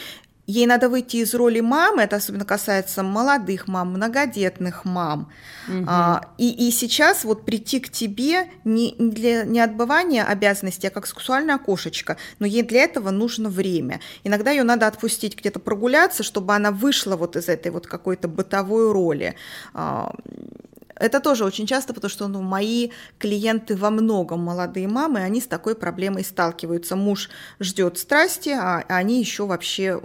[0.50, 5.32] Ей надо выйти из роли мамы, это особенно касается молодых мам, многодетных мам.
[5.68, 5.86] Угу.
[5.88, 11.06] А, и, и сейчас вот прийти к тебе не, для, не отбывания обязанностей, а как
[11.06, 14.00] сексуальная окошечко, но ей для этого нужно время.
[14.24, 18.92] Иногда ее надо отпустить где-то прогуляться, чтобы она вышла вот из этой вот какой-то бытовой
[18.92, 19.36] роли.
[19.76, 20.16] А,
[21.00, 25.48] это тоже очень часто, потому что ну, мои клиенты во многом молодые мамы, они с
[25.48, 26.96] такой проблемой сталкиваются.
[26.96, 30.00] Муж ждет страсти, а они еще вообще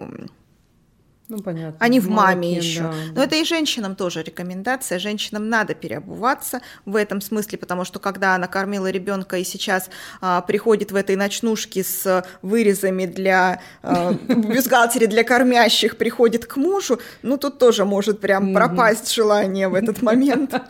[1.27, 1.77] ну, понятно.
[1.79, 2.83] Они в маме еще.
[2.83, 2.93] Да.
[3.15, 4.99] Но это и женщинам тоже рекомендация.
[4.99, 9.89] Женщинам надо переобуваться в этом смысле, потому что когда она кормила ребенка и сейчас
[10.21, 17.01] а, приходит в этой ночнушке с вырезами для а, бюстгальтере для кормящих, приходит к мужу,
[17.23, 20.55] ну тут тоже может прям пропасть желание в этот момент.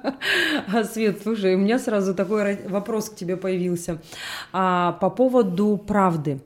[0.73, 4.01] А, Свет, слушай, у меня сразу такой вопрос к тебе появился.
[4.53, 6.41] А, по поводу правды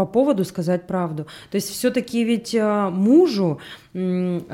[0.00, 1.26] по поводу сказать правду.
[1.50, 3.60] То есть все-таки ведь э, мужу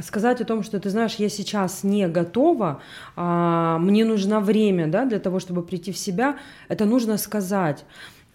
[0.02, 2.80] сказать о том, что ты знаешь, я сейчас не готова,
[3.14, 6.36] а, мне нужно время да, для того, чтобы прийти в себя,
[6.68, 7.84] это нужно сказать.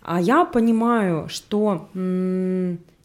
[0.01, 1.89] А я понимаю, что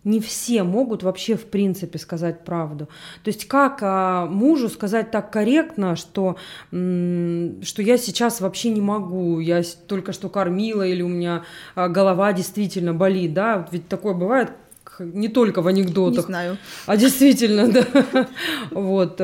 [0.06, 2.88] не все могут вообще в принципе сказать правду.
[3.24, 6.36] То есть как а, мужу сказать так корректно, что,
[6.70, 11.42] что я сейчас вообще не могу, я только что кормила или у меня
[11.74, 14.52] а, голова действительно болит, да, ведь такое бывает,
[15.00, 16.24] не только в анекдотах.
[16.24, 16.58] Не знаю.
[16.86, 18.28] А действительно, да.
[18.70, 19.16] Вот.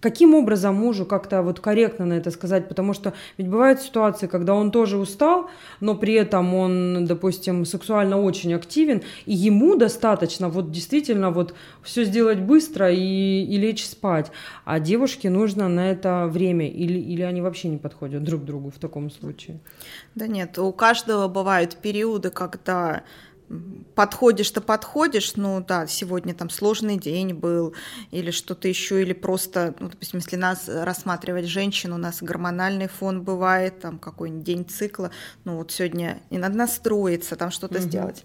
[0.00, 4.54] Каким образом мужу как-то вот корректно на это сказать, потому что ведь бывают ситуации, когда
[4.54, 10.70] он тоже устал, но при этом он, допустим, сексуально очень активен, и ему достаточно вот
[10.70, 14.30] действительно вот все сделать быстро и, и лечь спать,
[14.64, 18.78] а девушке нужно на это время, или, или они вообще не подходят друг другу в
[18.78, 19.58] таком случае?
[20.14, 23.02] Да нет, у каждого бывают периоды, когда
[23.94, 27.74] подходишь-то подходишь, ну да, сегодня там сложный день был,
[28.10, 33.22] или что-то еще, или просто, ну, допустим, если нас рассматривать женщину, у нас гормональный фон
[33.22, 35.10] бывает, там какой-нибудь день цикла,
[35.44, 37.84] ну вот сегодня не надо настроиться, там что-то угу.
[37.84, 38.24] сделать.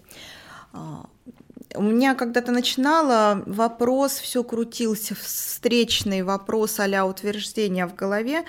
[1.74, 8.44] У меня когда-то начинала, вопрос все крутился, встречный вопрос а утверждения в голове.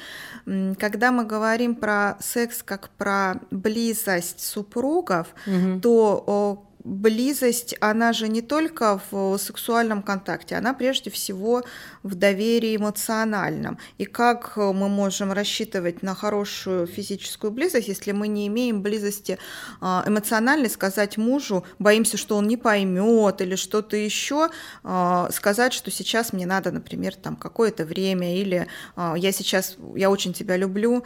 [0.46, 5.80] Когда мы говорим про секс как про близость супругов, угу.
[5.82, 11.64] то близость, она же не только в сексуальном контакте, она прежде всего
[12.04, 13.80] в доверии эмоциональном.
[13.98, 19.40] И как мы можем рассчитывать на хорошую физическую близость, если мы не имеем близости
[19.82, 24.50] а, эмоциональной, сказать мужу, боимся, что он не поймет или что-то еще,
[24.84, 30.12] а, сказать, что сейчас мне надо, например, там какое-то время, или а, я сейчас, я
[30.12, 31.04] очень тебя люблю,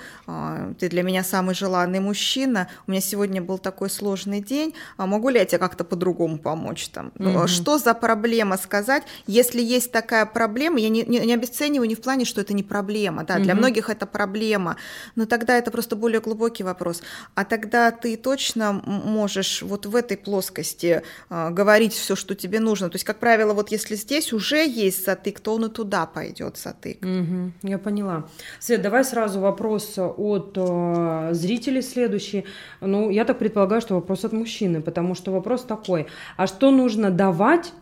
[0.77, 5.39] ты для меня самый желанный мужчина, у меня сегодня был такой сложный день, могу ли
[5.39, 7.11] я тебе как-то по-другому помочь там.
[7.19, 7.47] Угу.
[7.47, 9.03] Что за проблема сказать?
[9.27, 12.63] Если есть такая проблема, я не, не, не обесцениваю не в плане, что это не
[12.63, 13.43] проблема, да, угу.
[13.43, 14.75] для многих это проблема,
[15.15, 17.01] но тогда это просто более глубокий вопрос.
[17.35, 22.89] А тогда ты точно можешь вот в этой плоскости э, говорить все, что тебе нужно.
[22.89, 26.57] То есть, как правило, вот если здесь уже есть затык, то он и туда пойдет
[26.57, 26.97] затык.
[27.03, 27.69] Угу.
[27.69, 28.23] Я поняла.
[28.59, 32.45] Свет, давай сразу вопрос от э, зрителей следующий.
[32.81, 36.71] Ну, я так предполагаю, что вопрос от мужчины, потому что вопрос вопрос такой, а что
[36.71, 37.73] нужно давать,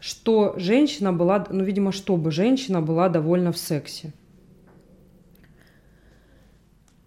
[0.00, 4.12] что женщина была, ну, видимо, чтобы женщина была довольна в сексе?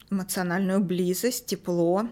[0.10, 2.08] Эмоциональную близость, тепло,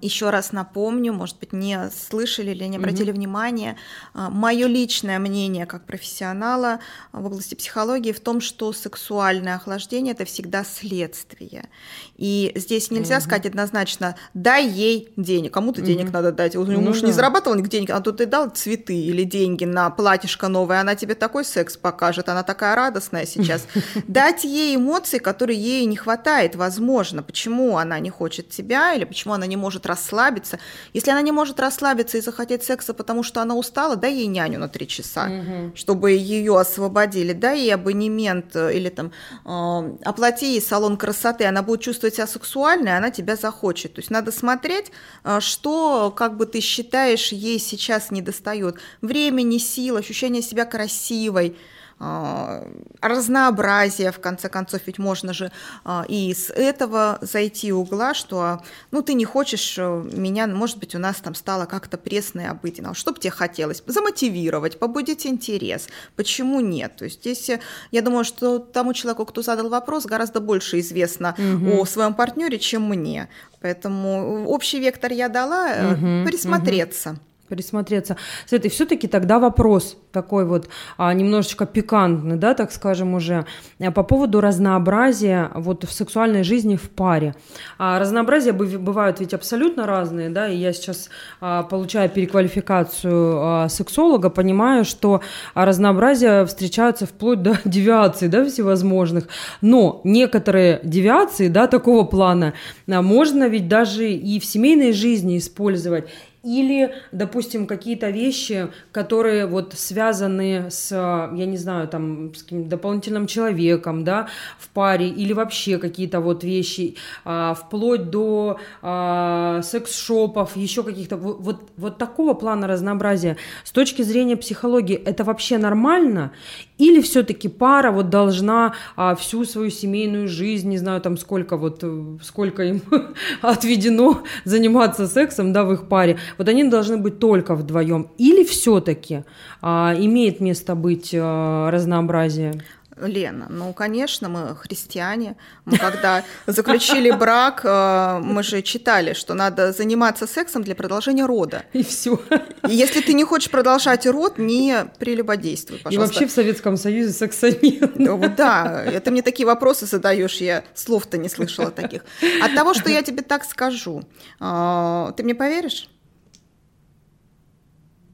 [0.00, 3.16] Еще раз напомню, может быть, не слышали или не обратили mm-hmm.
[3.16, 3.76] внимания,
[4.14, 6.80] мое личное мнение как профессионала
[7.12, 11.68] в области психологии в том, что сексуальное охлаждение это всегда следствие.
[12.16, 13.20] И здесь нельзя mm-hmm.
[13.20, 15.84] сказать однозначно, дай ей денег, кому-то mm-hmm.
[15.84, 16.56] денег надо дать.
[16.56, 17.06] У ну, муж да.
[17.06, 20.96] не зарабатывал никаких денег, а тут ты дал цветы или деньги на платьишко новое, она
[20.96, 23.66] тебе такой секс покажет, она такая радостная сейчас.
[24.08, 27.22] Дать ей эмоции, которые ей не хватает, возможно.
[27.22, 30.58] Почему она не хочет тебя или почему почему она не может расслабиться.
[30.94, 34.58] Если она не может расслабиться и захотеть секса, потому что она устала, дай ей няню
[34.58, 35.76] на три часа, угу.
[35.76, 39.12] чтобы ее освободили, дай ей абонемент э, или там
[39.44, 43.94] э, оплати ей салон красоты, она будет чувствовать себя сексуальной, она тебя захочет.
[43.94, 44.90] То есть надо смотреть,
[45.24, 48.76] э, что, как бы ты считаешь, ей сейчас не достает.
[49.02, 51.56] Времени, сил, ощущение себя красивой.
[52.02, 52.66] А,
[53.02, 55.52] разнообразие, в конце концов, ведь можно же
[55.84, 60.94] а, и с этого зайти угла, что, ну, ты не хочешь э, меня, может быть,
[60.94, 63.82] у нас там стало как-то пресно и обыденно, что бы тебе хотелось?
[63.86, 65.88] Замотивировать, побудить интерес.
[66.16, 66.96] Почему нет?
[66.96, 71.36] То есть здесь, э, я думаю, что тому человеку, кто задал вопрос, гораздо больше известно
[71.36, 71.82] угу.
[71.82, 73.28] о своем партнере, чем мне.
[73.60, 77.10] Поэтому общий вектор я дала, угу, присмотреться.
[77.10, 78.16] Угу присмотреться.
[78.46, 83.44] Света, и все-таки тогда вопрос такой вот а, немножечко пикантный, да, так скажем уже,
[83.80, 87.34] а, по поводу разнообразия вот в сексуальной жизни в паре.
[87.78, 94.30] А, разнообразия бывают ведь абсолютно разные, да, и я сейчас, а, получая переквалификацию а, сексолога,
[94.30, 95.20] понимаю, что
[95.54, 99.28] разнообразия встречаются вплоть до девиаций, да, всевозможных,
[99.60, 102.54] но некоторые девиации, да, такого плана
[102.88, 106.08] а, можно ведь даже и в семейной жизни использовать,
[106.42, 113.26] или, допустим, какие-то вещи, которые вот связаны с, я не знаю, там, с каким-то дополнительным
[113.26, 114.28] человеком, да,
[114.58, 121.40] в паре, или вообще какие-то вот вещи, а, вплоть до а, секс-шопов, еще каких-то, вот,
[121.40, 123.36] вот, вот такого плана разнообразия.
[123.64, 126.32] С точки зрения психологии, это вообще нормально?
[126.80, 131.84] Или все-таки пара вот должна а, всю свою семейную жизнь, не знаю, там сколько вот,
[132.22, 132.80] сколько им
[133.42, 138.08] отведено заниматься сексом, да, в их паре, вот они должны быть только вдвоем.
[138.16, 139.24] Или все-таки
[139.60, 142.62] а, имеет место быть а, разнообразие?
[142.96, 145.36] Лена, ну, конечно, мы христиане.
[145.64, 151.64] Мы когда заключили брак, э, мы же читали, что надо заниматься сексом для продолжения рода.
[151.72, 152.20] И все.
[152.68, 155.94] И если ты не хочешь продолжать род, не прелюбодействуй, пожалуйста.
[155.94, 157.98] И вообще в Советском Союзе секса нет.
[157.98, 162.04] Ну, да, это мне такие вопросы задаешь, я слов-то не слышала таких.
[162.42, 164.02] От того, что я тебе так скажу,
[164.40, 165.88] э, ты мне поверишь?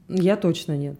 [0.07, 0.97] Я точно нет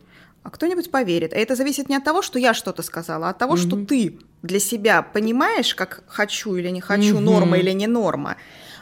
[0.47, 1.33] а кто-нибудь поверит.
[1.33, 3.67] И это зависит не от того, что я что-то сказала, а от того, mm-hmm.
[3.67, 7.19] что ты для себя понимаешь, как хочу или не хочу, mm-hmm.
[7.19, 8.37] норма или не норма.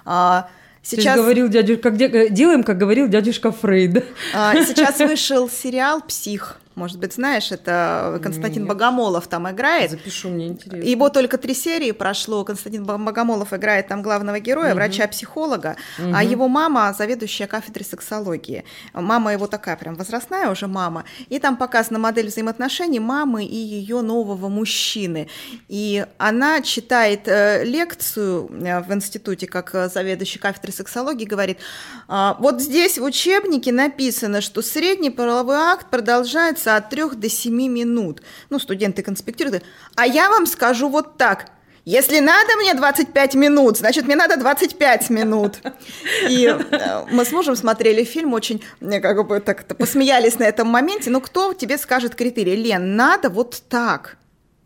[0.05, 0.47] А,
[0.84, 2.30] сейчас говорил дядюшка, как де...
[2.30, 4.05] делаем, как говорил дядюшка Фрейд.
[4.36, 6.59] А, сейчас вышел сериал "Псих".
[6.76, 8.69] Может быть, знаешь, это Константин Нет.
[8.69, 9.91] Богомолов там играет.
[9.91, 10.88] Запишу, мне интересно.
[10.88, 12.43] Его только три серии прошло.
[12.43, 14.76] Константин Богомолов играет там главного героя, угу.
[14.76, 16.11] врача-психолога, угу.
[16.13, 18.65] а его мама заведующая кафедрой сексологии.
[18.93, 21.05] Мама его такая прям возрастная уже мама.
[21.30, 25.30] И там показана модель взаимоотношений мамы и ее нового мужчины.
[25.69, 31.59] И она читает э, лекцию э, в институте, как э, заведующий кафедрой сексологии, говорит,
[32.07, 37.30] «А, вот здесь в учебнике написано, что средний половой акт продолжается длится от 3 до
[37.30, 38.22] 7 минут.
[38.49, 39.63] Ну, студенты конспектируют.
[39.95, 41.47] А я вам скажу вот так.
[41.88, 45.59] Если надо мне 25 минут, значит, мне надо 25 минут.
[46.30, 48.61] И э, мы с мужем смотрели фильм, очень
[49.01, 51.11] как бы так посмеялись на этом моменте.
[51.11, 52.55] Ну, кто тебе скажет критерии?
[52.55, 54.18] Лен, надо вот так.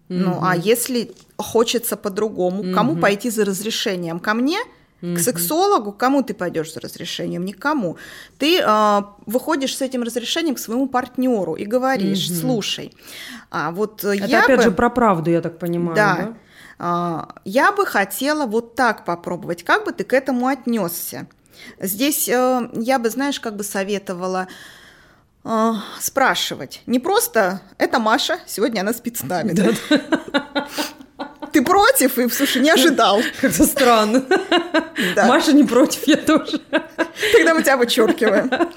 [0.07, 4.19] Ну, а если хочется по-другому, кому пойти за разрешением?
[4.19, 4.59] Ко мне–
[5.01, 5.15] Mm-hmm.
[5.15, 7.45] К сексологу кому ты пойдешь за разрешением?
[7.45, 7.97] Никому.
[8.37, 12.41] Ты э, выходишь с этим разрешением к своему партнеру и говоришь: mm-hmm.
[12.41, 12.93] слушай,
[13.49, 14.63] а вот Это я опять бы...
[14.63, 15.95] же про правду, я так понимаю.
[15.95, 16.15] Да.
[16.15, 16.33] да?
[16.79, 19.63] А, я бы хотела вот так попробовать.
[19.63, 21.27] Как бы ты к этому отнесся?
[21.79, 24.47] Здесь э, я бы, знаешь, как бы советовала
[25.43, 26.81] э, спрашивать.
[26.85, 29.51] Не просто это Маша, сегодня она спит с нами.
[29.51, 29.71] Да?
[31.51, 32.17] Ты против?
[32.17, 33.21] И, слушай, не ожидал.
[33.41, 34.23] Как-то странно.
[35.15, 35.25] Да.
[35.25, 36.59] Маша не против, я тоже.
[37.33, 38.49] Тогда мы тебя вычеркиваем.
[38.51, 38.67] А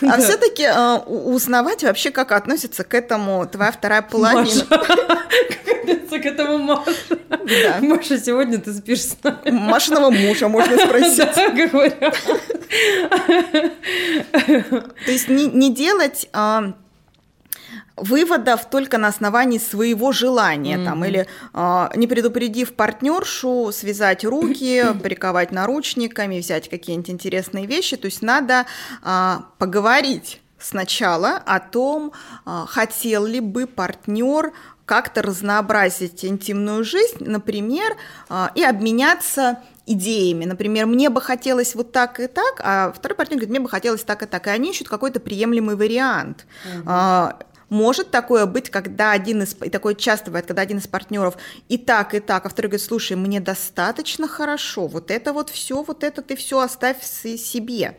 [0.00, 0.18] да.
[0.18, 4.40] все-таки э, узнавать вообще, как относится к этому твоя вторая половина.
[4.40, 4.66] Маша.
[4.68, 7.18] Как относится к этому Маша.
[7.28, 7.78] Да.
[7.80, 9.50] Маша, сегодня ты спишь с нами.
[9.50, 11.18] Машиного мужа можно спросить.
[11.18, 12.16] Да, говорят.
[14.46, 16.28] То есть не, не делать...
[16.32, 16.72] А,
[17.96, 20.84] выводов только на основании своего желания, mm-hmm.
[20.84, 27.96] там, или э, не предупредив партнершу, связать руки, приковать наручниками, взять какие-нибудь интересные вещи.
[27.96, 28.66] То есть надо
[29.02, 32.12] э, поговорить сначала о том,
[32.46, 34.52] э, хотел ли бы партнер
[34.84, 37.96] как-то разнообразить интимную жизнь, например,
[38.30, 40.44] э, и обменяться идеями.
[40.44, 44.02] Например, мне бы хотелось вот так и так, а второй партнер говорит, мне бы хотелось
[44.02, 44.46] так и так.
[44.46, 46.46] И они ищут какой-то приемлемый вариант.
[46.64, 46.90] Угу.
[47.68, 51.36] Может такое быть, когда один из, и такое часто бывает, когда один из партнеров
[51.68, 55.82] и так, и так, а второй говорит, слушай, мне достаточно хорошо, вот это вот все,
[55.82, 57.96] вот это ты все оставь себе.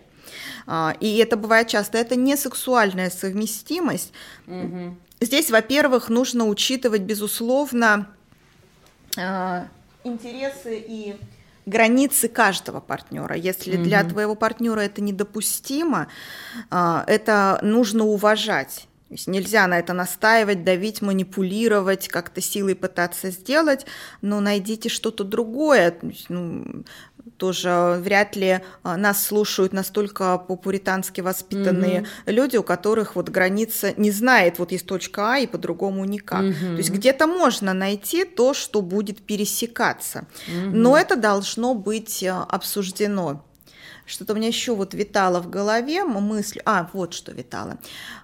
[0.66, 4.12] А, и это бывает часто, это не сексуальная совместимость.
[4.48, 4.96] Угу.
[5.22, 8.08] Здесь, во-первых, нужно учитывать, безусловно,
[9.18, 9.68] а,
[10.04, 11.16] интересы и
[11.66, 13.36] границы каждого партнера.
[13.36, 13.84] Если угу.
[13.84, 16.08] для твоего партнера это недопустимо,
[16.70, 18.89] а, это нужно уважать.
[19.10, 23.88] То есть нельзя на это настаивать, давить, манипулировать, как-то силой пытаться сделать,
[24.22, 25.98] но найдите что-то другое.
[26.30, 26.84] Ну,
[27.38, 32.32] тоже вряд ли а, нас слушают настолько по-пуритански воспитанные mm-hmm.
[32.32, 36.42] люди, у которых вот граница не знает, вот есть точка А и по-другому никак.
[36.44, 36.72] Mm-hmm.
[36.74, 40.70] То есть где-то можно найти то, что будет пересекаться, mm-hmm.
[40.72, 43.44] но это должно быть а, обсуждено.
[44.10, 47.78] Что-то у меня еще вот витало в голове мысль, а вот что витало.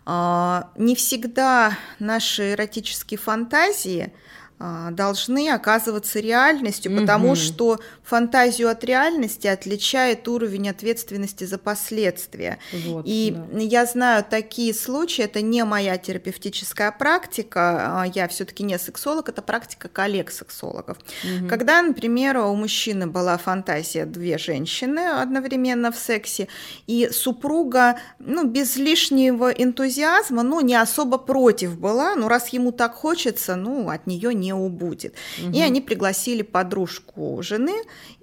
[0.04, 4.12] А, не всегда наши эротические фантазии
[4.58, 7.02] должны оказываться реальностью, угу.
[7.02, 12.60] потому что фантазию от реальности отличает уровень ответственности за последствия.
[12.72, 13.60] Вот, и да.
[13.60, 19.42] я знаю такие случаи, это не моя терапевтическая практика, а я все-таки не сексолог, это
[19.42, 20.98] практика коллег-сексологов.
[20.98, 21.50] Угу.
[21.50, 26.48] Когда, например, у мужчины была фантазия две женщины одновременно в сексе,
[26.88, 32.94] и супруга, ну, без лишнего энтузиазма, ну, не особо против была, ну, раз ему так
[32.96, 35.16] хочется, ну, от нее не не убудет.
[35.42, 35.56] Угу.
[35.56, 37.76] И они пригласили подружку жены,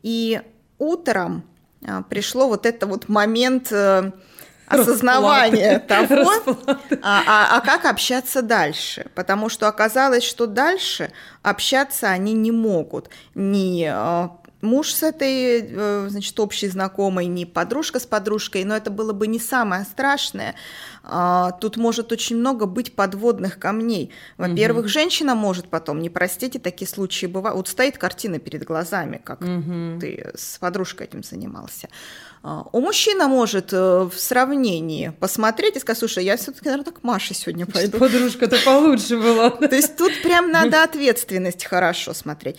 [0.03, 0.41] и
[0.79, 1.45] утром
[1.87, 4.13] а, пришло вот это вот момент э,
[4.67, 6.31] осознавания того,
[7.03, 9.07] а, а, а как общаться дальше.
[9.15, 11.13] Потому что оказалось, что дальше
[11.43, 13.11] общаться они не могут.
[13.35, 14.29] Ни э,
[14.63, 19.27] муж с этой, э, значит, общей знакомой, ни подружка с подружкой, но это было бы
[19.27, 20.55] не самое страшное.
[21.05, 24.13] А, тут может очень много быть подводных камней.
[24.39, 24.89] Во-первых, угу.
[24.89, 27.57] женщина может потом, не простите, такие случаи бывают.
[27.57, 29.99] Вот стоит картина перед глазами, как угу.
[30.01, 31.89] ты с подружкой этим занимался.
[32.45, 37.03] А, у мужчины может э, в сравнении посмотреть и сказать, слушай, я все-таки, наверное, так
[37.03, 37.99] Маша сегодня пойду.
[37.99, 39.51] Подружка-то получше была.
[39.51, 42.59] То есть тут прям надо ответственность хорошо смотреть.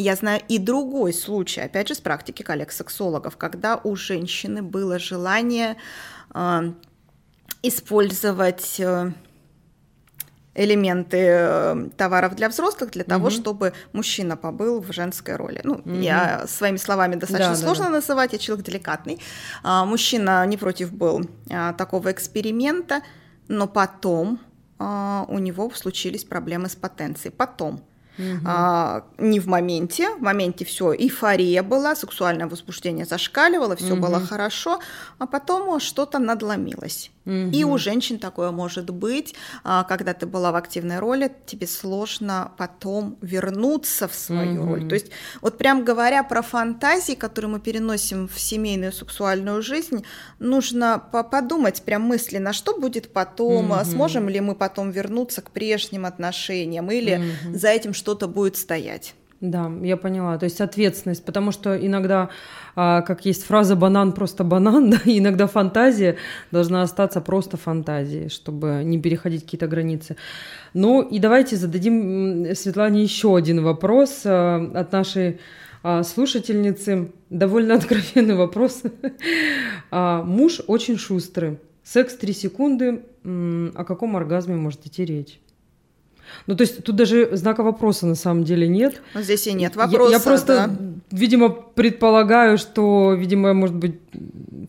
[0.00, 5.76] Я знаю и другой случай, опять же, с практики коллег-сексологов, когда у женщины было желание
[6.34, 6.72] э,
[7.62, 9.12] использовать э,
[10.54, 13.30] элементы э, товаров для взрослых для того, угу.
[13.30, 15.60] чтобы мужчина побыл в женской роли.
[15.64, 15.90] Ну, угу.
[15.90, 17.96] я своими словами достаточно да, сложно да, да.
[17.96, 19.20] называть, я человек деликатный.
[19.62, 23.02] А, мужчина не против был а, такого эксперимента,
[23.48, 24.40] но потом
[24.78, 27.34] а, у него случились проблемы с потенцией.
[27.36, 27.82] Потом
[28.20, 28.40] Угу.
[28.44, 34.02] А, не в моменте, в моменте все, эйфория была, сексуальное возбуждение зашкаливало, все угу.
[34.02, 34.80] было хорошо,
[35.18, 37.10] а потом что-то надломилось.
[37.26, 37.50] Угу.
[37.52, 42.52] И у женщин такое может быть, а, когда ты была в активной роли, тебе сложно
[42.56, 44.70] потом вернуться в свою угу.
[44.70, 44.88] роль.
[44.88, 45.10] То есть
[45.42, 50.04] вот прям говоря про фантазии, которые мы переносим в семейную сексуальную жизнь,
[50.38, 53.84] нужно подумать прям мысленно, что будет потом, угу.
[53.84, 57.58] сможем ли мы потом вернуться к прежним отношениям или угу.
[57.58, 59.14] за этим что-то будет стоять.
[59.40, 60.36] Да, я поняла.
[60.36, 62.28] То есть ответственность, потому что иногда,
[62.76, 66.16] а, как есть фраза «банан просто банан», да, иногда фантазия
[66.50, 70.16] должна остаться просто фантазией, чтобы не переходить какие-то границы.
[70.74, 75.40] Ну и давайте зададим Светлане еще один вопрос а, от нашей
[75.82, 77.10] а, слушательницы.
[77.30, 78.82] Довольно откровенный вопрос.
[79.90, 81.58] Муж очень шустрый.
[81.82, 83.02] Секс 3 секунды.
[83.24, 85.40] О каком оргазме может идти речь?
[86.46, 89.02] Ну, то есть тут даже знака вопроса на самом деле нет.
[89.14, 90.10] Но здесь и нет вопроса.
[90.10, 90.70] Я, я просто, да?
[91.10, 94.00] видимо, предполагаю, что, видимо, может быть,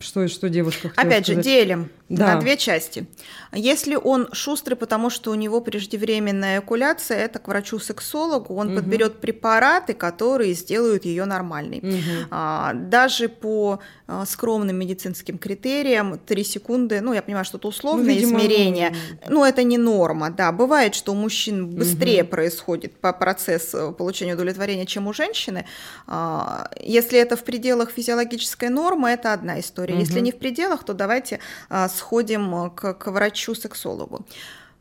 [0.00, 1.26] что, что девушка Опять сказать.
[1.26, 2.34] же, делим да.
[2.34, 3.06] на две части.
[3.52, 8.76] Если он шустрый, потому что у него преждевременная экуляция, это к врачу-сексологу, он угу.
[8.76, 11.78] подберет препараты, которые сделают ее нормальной.
[11.78, 12.28] Угу.
[12.30, 13.80] А, даже по
[14.26, 18.94] скромным медицинским критериям 3 секунды, ну, я понимаю, что это условное ну, видимо, измерение,
[19.28, 22.30] ну, это не норма, да, бывает, что у мужчин быстрее угу.
[22.30, 25.66] происходит по процесс э, получения удовлетворения, чем у женщины.
[26.06, 29.94] А, если это в пределах физиологической нормы, это одна история.
[29.94, 30.00] Угу.
[30.00, 34.26] Если не в пределах, то давайте а, сходим к, к врачу-сексологу.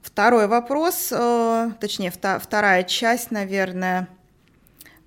[0.01, 4.07] Второй вопрос, э, точнее, вторая часть, наверное.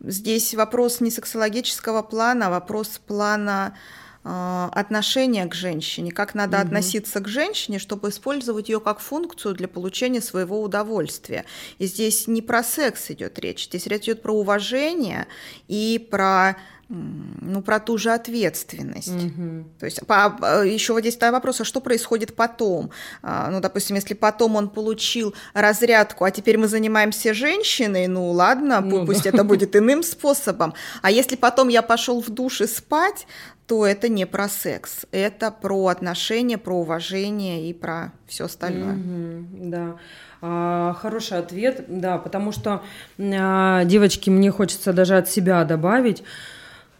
[0.00, 3.76] Здесь вопрос не сексологического плана, а вопрос плана
[4.24, 6.66] э, отношения к женщине, как надо угу.
[6.66, 11.44] относиться к женщине, чтобы использовать ее как функцию для получения своего удовольствия.
[11.78, 15.26] И здесь не про секс идет речь, здесь речь идет про уважение
[15.68, 16.56] и про
[16.94, 19.08] ну, про ту же ответственность.
[19.08, 19.64] Угу.
[19.80, 22.90] То есть по, еще вот здесь вопрос, а что происходит потом?
[23.22, 28.80] А, ну, допустим, если потом он получил разрядку, а теперь мы занимаемся женщиной, ну ладно,
[28.80, 29.30] ну, пусть да.
[29.30, 30.74] это будет иным способом.
[31.02, 33.26] А если потом я пошел в душ и спать,
[33.66, 38.94] то это не про секс, это про отношения, про уважение и про все остальное.
[38.94, 39.96] Угу, да.
[40.42, 42.82] А, хороший ответ, да, потому что,
[43.18, 46.22] а, девочки, мне хочется даже от себя добавить,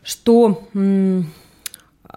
[0.05, 0.63] что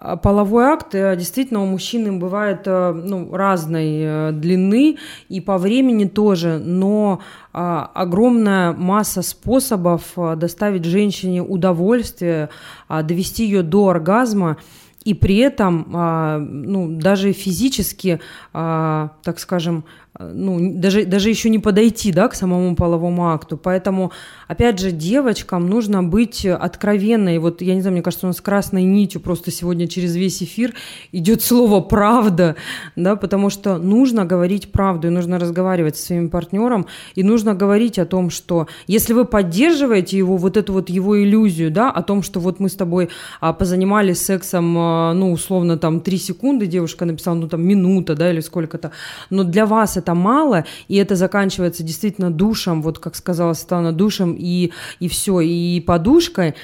[0.00, 5.58] а, половой акт э, действительно у мужчины бывает э, ну, разной э, длины и по
[5.58, 7.20] времени тоже, но
[7.52, 12.50] а, огромная масса способов доставить женщине удовольствие,
[12.86, 14.58] а, довести ее до оргазма
[15.04, 18.20] и при этом ну, даже физически,
[18.52, 19.84] так скажем,
[20.18, 23.56] ну, даже, даже еще не подойти да, к самому половому акту.
[23.56, 24.10] Поэтому,
[24.48, 27.38] опять же, девочкам нужно быть откровенной.
[27.38, 30.74] Вот, я не знаю, мне кажется, у нас красной нитью просто сегодня через весь эфир
[31.12, 32.56] идет слово «правда»,
[32.96, 37.98] да, потому что нужно говорить правду, и нужно разговаривать со своим партнером, и нужно говорить
[37.98, 42.22] о том, что если вы поддерживаете его, вот эту вот его иллюзию, да, о том,
[42.22, 43.08] что вот мы с тобой
[43.40, 48.32] а, позанимались сексом, а, ну, условно, там, три секунды, девушка написала, ну, там, минута, да,
[48.32, 48.90] или сколько-то,
[49.30, 53.92] но для вас это это мало, и это заканчивается действительно душем, вот как сказала Светлана,
[53.92, 56.54] душем и, и все, и подушкой,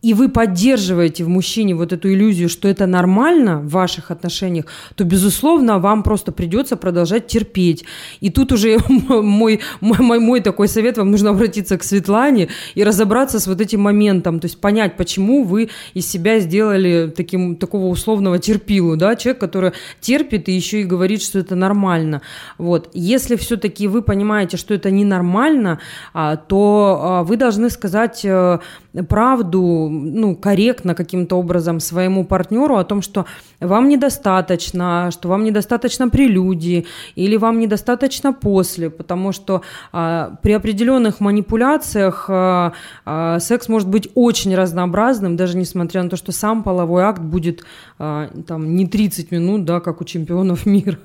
[0.00, 5.04] и вы поддерживаете в мужчине вот эту иллюзию, что это нормально в ваших отношениях, то,
[5.04, 7.84] безусловно, вам просто придется продолжать терпеть.
[8.20, 13.40] И тут уже мой, мой, мой такой совет, вам нужно обратиться к Светлане и разобраться
[13.40, 18.38] с вот этим моментом, то есть понять, почему вы из себя сделали таким, такого условного
[18.38, 22.22] терпилу, да, человек, который терпит и еще и говорит, что это нормально.
[22.56, 22.88] Вот.
[22.94, 25.80] Если все-таки вы понимаете, что это ненормально,
[26.14, 28.60] а, то а, вы должны сказать э,
[29.08, 33.26] правду, ну, корректно каким-то образом своему партнеру о том, что
[33.60, 39.62] вам недостаточно, что вам недостаточно прелюдии или вам недостаточно после, потому что
[39.92, 42.72] а, при определенных манипуляциях а,
[43.04, 47.64] а, секс может быть очень разнообразным, даже несмотря на то, что сам половой акт будет
[47.98, 50.98] а, там не 30 минут, да, как у чемпионов мира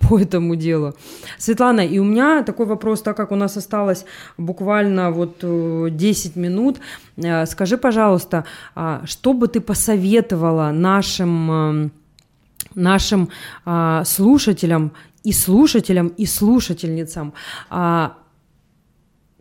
[0.00, 0.94] по этому делу.
[1.38, 4.04] Светлана, и у меня такой вопрос, так как у нас осталось
[4.38, 6.78] буквально вот 10 э, минут,
[7.16, 8.25] э, скажи, пожалуйста,
[8.74, 11.92] а, что бы ты посоветовала нашим эм,
[12.74, 13.28] нашим
[13.64, 14.92] а, слушателям
[15.24, 17.32] и слушателям и слушательницам?
[17.70, 18.16] А,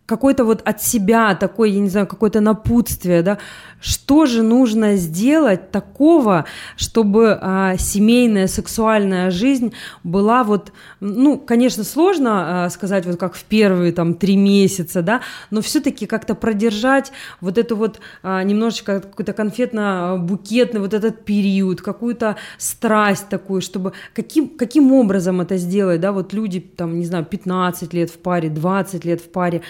[0.05, 3.39] какой-то вот от себя такой, я не знаю, какое-то напутствие, да,
[3.81, 6.45] что же нужно сделать такого,
[6.75, 13.43] чтобы а, семейная сексуальная жизнь была вот, ну, конечно, сложно а, сказать вот как в
[13.43, 19.33] первые там три месяца, да, но все-таки как-то продержать вот эту вот а, немножечко какой-то
[19.33, 26.31] конфетно-букетный вот этот период, какую-то страсть такую, чтобы каким, каким образом это сделать, да, вот
[26.33, 29.61] люди там, не знаю, 15 лет в паре, 20 лет в паре,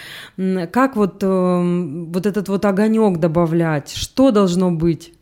[0.72, 5.14] как вот, э, вот этот вот огонек добавлять, что должно быть?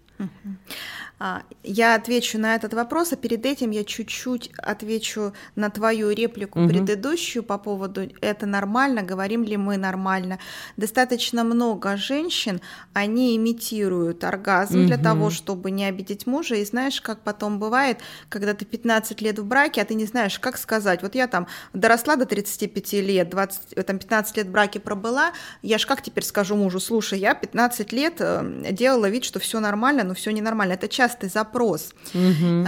[1.20, 6.60] А, я отвечу на этот вопрос, а перед этим я чуть-чуть отвечу на твою реплику
[6.60, 6.68] угу.
[6.68, 10.40] предыдущую по поводу «это нормально», говорим ли мы нормально.
[10.76, 12.60] Достаточно много женщин,
[12.92, 14.86] они имитируют оргазм угу.
[14.88, 19.38] для того, чтобы не обидеть мужа, и знаешь, как потом бывает, когда ты 15 лет
[19.38, 23.30] в браке, а ты не знаешь, как сказать, вот я там доросла до 35 лет,
[23.30, 27.34] 20, там 15 лет в браке пробыла, я ж как теперь скажу мужу, слушай, я
[27.34, 30.72] 15 лет э, делала вид, что все нормально, но все ненормально.
[30.72, 31.90] Это часто частый запрос.
[32.14, 32.66] Угу.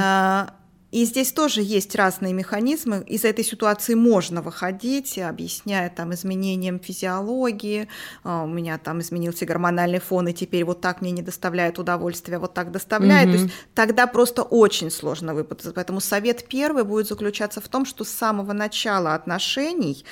[0.97, 3.05] И здесь тоже есть разные механизмы.
[3.07, 7.89] Из этой ситуации можно выходить, объясняя там изменением физиологии.
[8.25, 12.39] А, у меня там изменился гормональный фон, и теперь вот так мне не доставляет удовольствия,
[12.39, 13.29] вот так доставляет.
[13.29, 13.37] Угу.
[13.37, 15.75] То есть тогда просто очень сложно выпутаться.
[15.75, 20.03] Поэтому совет первый будет заключаться в том, что с самого начала отношений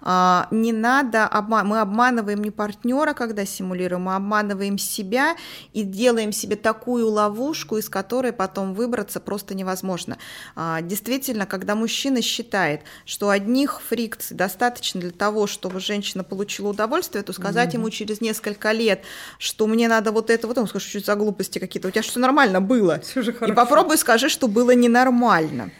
[0.00, 1.68] а, не надо обман...
[1.68, 5.36] мы обманываем не партнера, когда симулируем, мы обманываем себя
[5.72, 10.18] и делаем себе такую ловушку, из которой потом выбраться просто невозможно.
[10.54, 17.22] А, действительно, когда мужчина считает, что одних фрикций достаточно для того, чтобы женщина получила удовольствие,
[17.22, 17.78] то сказать mm-hmm.
[17.78, 19.02] ему через несколько лет,
[19.38, 22.20] что мне надо вот это, вот он скажет, что за глупости какие-то, у тебя что
[22.20, 23.00] нормально было.
[23.00, 23.52] Все же хорошо.
[23.52, 25.70] И попробуй скажи, что было ненормально.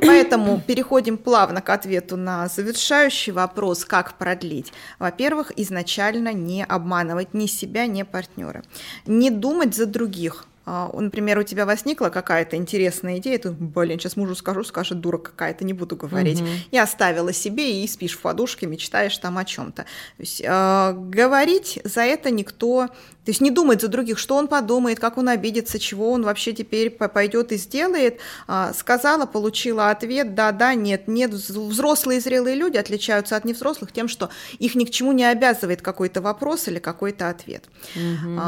[0.00, 4.72] Поэтому переходим плавно к ответу на завершающий вопрос, как продлить.
[4.98, 8.62] Во-первых, изначально не обманывать ни себя, ни партнера.
[9.06, 14.16] Не думать за других, а, например, у тебя возникла какая-то интересная идея, ты, блин, сейчас
[14.16, 16.40] мужу скажу, скажет, дура какая-то, не буду говорить.
[16.40, 16.48] Угу.
[16.72, 19.82] И оставила себе, и спишь в подушке, мечтаешь там о чем-то.
[19.82, 19.88] То
[20.18, 22.88] есть э, говорить за это никто
[23.26, 26.52] то есть не думать за других, что он подумает, как он обидится, чего он вообще
[26.52, 28.20] теперь пойдет и сделает.
[28.46, 31.32] А, сказала, получила ответ, да, да, нет, нет.
[31.32, 35.82] Взрослые и зрелые люди отличаются от невзрослых тем, что их ни к чему не обязывает
[35.82, 37.64] какой-то вопрос или какой-то ответ.
[37.96, 38.40] Угу.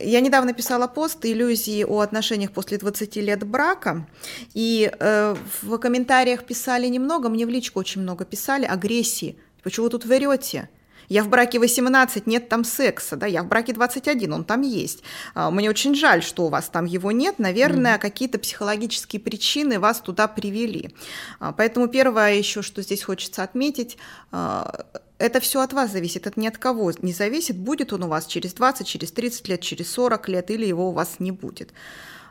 [0.00, 1.24] Я недавно писала пост
[1.64, 4.06] «Иллюзии о отношениях после 20 лет брака»,
[4.54, 9.36] и э, в комментариях писали немного, мне в личку очень много писали, агрессии.
[9.62, 10.68] Почему вы тут врете?
[11.08, 15.02] Я в браке 18, нет там секса, да, я в браке 21, он там есть.
[15.34, 17.38] А, мне очень жаль, что у вас там его нет.
[17.38, 18.00] Наверное, mm-hmm.
[18.00, 20.94] какие-то психологические причины вас туда привели.
[21.40, 23.96] А, поэтому первое еще, что здесь хочется отметить,
[24.30, 24.86] а,
[25.18, 28.26] это все от вас зависит, это ни от кого не зависит, будет он у вас
[28.26, 31.72] через 20, через 30 лет, через 40 лет, или его у вас не будет.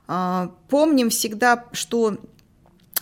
[0.05, 2.17] Помним всегда, что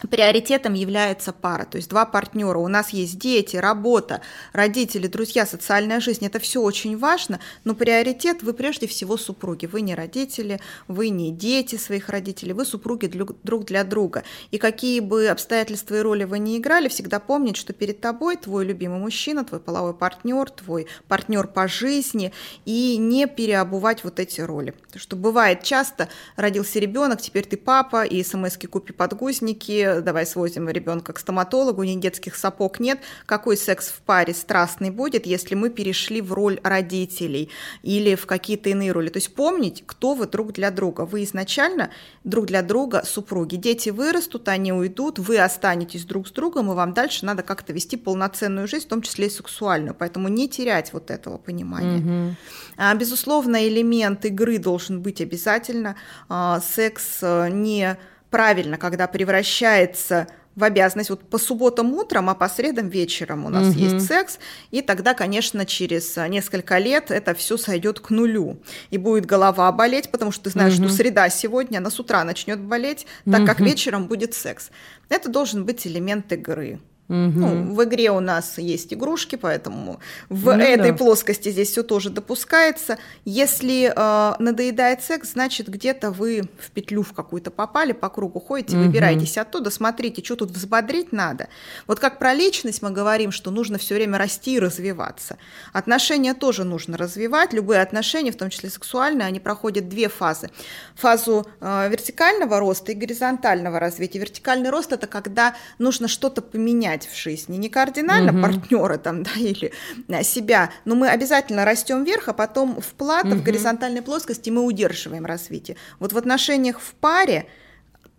[0.10, 2.58] приоритетом является пара, то есть два партнера.
[2.58, 4.22] У нас есть дети, работа,
[4.54, 6.26] родители, друзья, социальная жизнь.
[6.26, 9.66] Это все очень важно, но приоритет вы прежде всего супруги.
[9.66, 14.24] Вы не родители, вы не дети своих родителей, вы супруги друг для друга.
[14.52, 18.66] И какие бы обстоятельства и роли вы не играли, всегда помнить, что перед тобой твой
[18.66, 22.32] любимый мужчина, твой половой партнер, твой партнер по жизни,
[22.66, 24.72] и не переобувать вот эти роли.
[24.72, 30.70] Потому что бывает часто, родился ребенок, теперь ты папа, и смс-ки купи подгузники, давай свозим
[30.70, 33.00] ребенка к стоматологу, ни детских сапог нет.
[33.26, 37.50] Какой секс в паре страстный будет, если мы перешли в роль родителей
[37.84, 39.10] или в какие-то иные роли?
[39.10, 41.02] То есть помнить, кто вы друг для друга.
[41.02, 41.90] Вы изначально
[42.24, 43.56] друг для друга супруги.
[43.56, 47.98] Дети вырастут, они уйдут, вы останетесь друг с другом, и вам дальше надо как-то вести
[47.98, 49.96] полноценную жизнь, в том числе и сексуальную.
[49.96, 51.98] Поэтому не терять вот этого понимания.
[51.98, 52.36] Угу.
[52.78, 55.96] А, безусловно, элемент игры должен быть обязательно.
[56.30, 57.98] А, секс э, не
[58.32, 63.70] правильно, когда превращается в обязанность вот по субботам утром, а по средам вечером у нас
[63.70, 63.80] угу.
[63.80, 69.26] есть секс, и тогда, конечно, через несколько лет это все сойдет к нулю, и будет
[69.26, 70.88] голова болеть, потому что ты знаешь, угу.
[70.88, 73.48] что среда сегодня, она с утра начнет болеть, так угу.
[73.48, 74.72] как вечером будет секс.
[75.10, 76.80] Это должен быть элемент игры.
[77.12, 77.18] Угу.
[77.18, 80.00] Ну, в игре у нас есть игрушки, поэтому
[80.30, 80.98] в ну, этой да.
[80.98, 82.98] плоскости здесь все тоже допускается.
[83.26, 88.78] Если э, надоедает секс, значит где-то вы в петлю в какую-то попали, по кругу ходите,
[88.78, 88.86] угу.
[88.86, 91.50] выбираетесь оттуда, смотрите, что тут взбодрить надо.
[91.86, 95.38] Вот как про личность мы говорим, что нужно все время расти и развиваться.
[95.74, 97.52] Отношения тоже нужно развивать.
[97.52, 100.50] Любые отношения, в том числе сексуальные, они проходят две фазы.
[100.96, 104.20] Фазу э, вертикального роста и горизонтального развития.
[104.20, 107.58] Вертикальный рост это когда нужно что-то поменять менять в жизни.
[107.58, 108.42] Не кардинально угу.
[108.42, 109.72] партнера там, да, или
[110.10, 113.38] а, себя, но мы обязательно растем вверх, а потом в плато, угу.
[113.38, 115.78] в горизонтальной плоскости мы удерживаем развитие.
[116.00, 117.46] Вот в отношениях в паре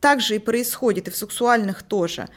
[0.01, 2.29] так же и происходит, и в сексуальных тоже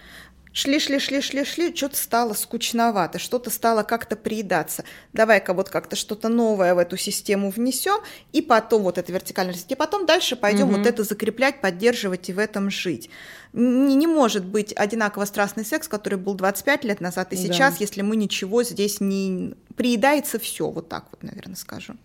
[0.56, 4.86] шли, шли, шли, шли, шли, что-то стало скучновато, что-то стало как-то приедаться.
[5.12, 8.00] Давай-ка вот как-то что-то новое в эту систему внесем,
[8.32, 10.78] и потом вот это вертикальное развитие, и потом дальше пойдем угу.
[10.78, 13.10] вот это закреплять, поддерживать и в этом жить.
[13.52, 17.78] Не, не может быть одинаково страстный секс, который был 25 лет назад и сейчас, да.
[17.82, 19.56] если мы ничего здесь не...
[19.76, 21.96] Приедается все, вот так вот, наверное, скажу.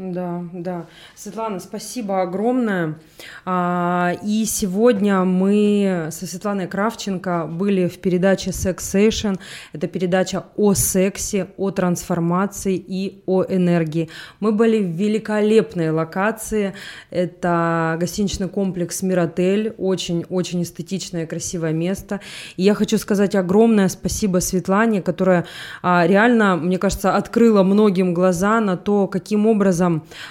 [0.00, 0.86] Да, да.
[1.14, 2.98] Светлана, спасибо огромное.
[3.44, 9.38] А, и сегодня мы со Светланой Кравченко были в передаче Sex Session.
[9.74, 14.08] Это передача о сексе, о трансформации и о энергии.
[14.40, 16.72] Мы были в великолепной локации.
[17.10, 19.74] Это гостиничный комплекс Миротель.
[19.76, 22.20] Очень-очень эстетичное, красивое место.
[22.56, 25.44] И я хочу сказать огромное спасибо Светлане, которая
[25.82, 29.89] а, реально, мне кажется, открыла многим глаза на то, каким образом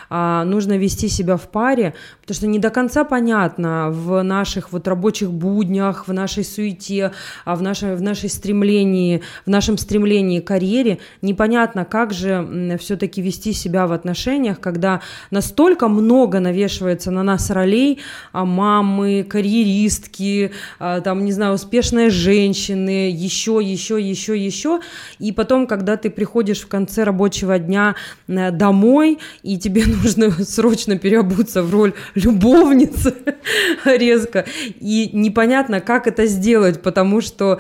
[0.10, 1.94] а, нужно вести себя в паре,
[2.30, 7.12] потому что не до конца понятно в наших вот рабочих буднях, в нашей суете,
[7.44, 13.20] а в, нашей, в, нашей стремлении, в нашем стремлении к карьере, непонятно, как же все-таки
[13.24, 15.02] вести себя в отношениях, когда
[15.32, 17.98] настолько много навешивается на нас ролей,
[18.32, 24.82] а мамы, карьеристки, а, там, не знаю, успешные женщины, еще, еще, еще, еще,
[25.18, 27.96] и потом, когда ты приходишь в конце рабочего дня
[28.28, 33.16] домой и тебе нужно срочно переобуться в роль любовницы
[33.86, 34.46] резко,
[34.80, 37.60] и непонятно, как это сделать, потому что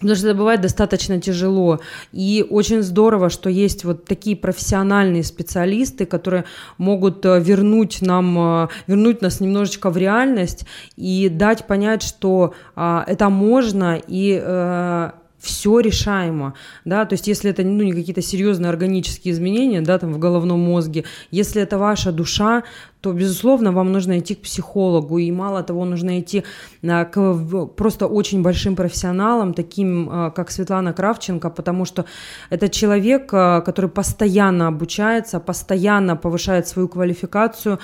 [0.00, 1.80] Потому что это бывает достаточно тяжело.
[2.12, 6.44] И очень здорово, что есть вот такие профессиональные специалисты, которые
[6.78, 10.66] могут э, вернуть нам, э, вернуть нас немножечко в реальность
[10.96, 15.14] и дать понять, что а, это можно и а,
[15.44, 20.12] все решаемо, да, то есть если это ну, не какие-то серьезные органические изменения, да, там
[20.12, 22.64] в головном мозге, если это ваша душа,
[23.04, 26.42] то, безусловно, вам нужно идти к психологу, и мало того, нужно идти
[26.82, 32.04] а, к просто очень большим профессионалам, таким а, как Светлана Кравченко, потому что
[32.50, 37.78] это человек, а, который постоянно обучается, постоянно повышает свою квалификацию,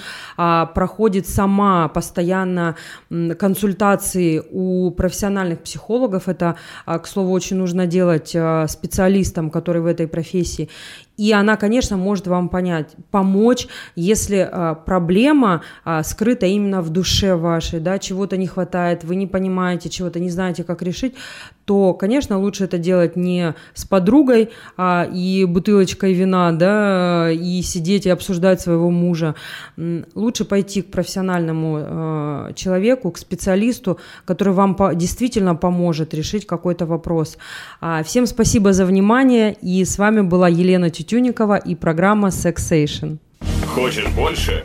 [0.75, 2.75] проходит сама постоянно
[3.39, 6.29] консультации у профессиональных психологов.
[6.29, 6.55] Это,
[6.87, 8.37] к слову, очень нужно делать
[8.69, 10.69] специалистам, которые в этой профессии.
[11.21, 17.37] И она, конечно, может вам понять, помочь, если а, проблема а, скрыта именно в душе
[17.37, 21.15] вашей, да, чего-то не хватает, вы не понимаете, чего-то не знаете, как решить,
[21.71, 28.07] то, конечно, лучше это делать не с подругой а, и бутылочкой вина, да, и сидеть
[28.07, 29.37] и обсуждать своего мужа.
[30.17, 36.87] Лучше пойти к профессиональному э, человеку, к специалисту, который вам по- действительно поможет решить какой-то
[36.87, 37.39] вопрос.
[37.81, 43.19] А, всем спасибо за внимание, и с вами была Елена Тютюникова и программа Sexation.
[43.77, 44.65] Хочешь больше?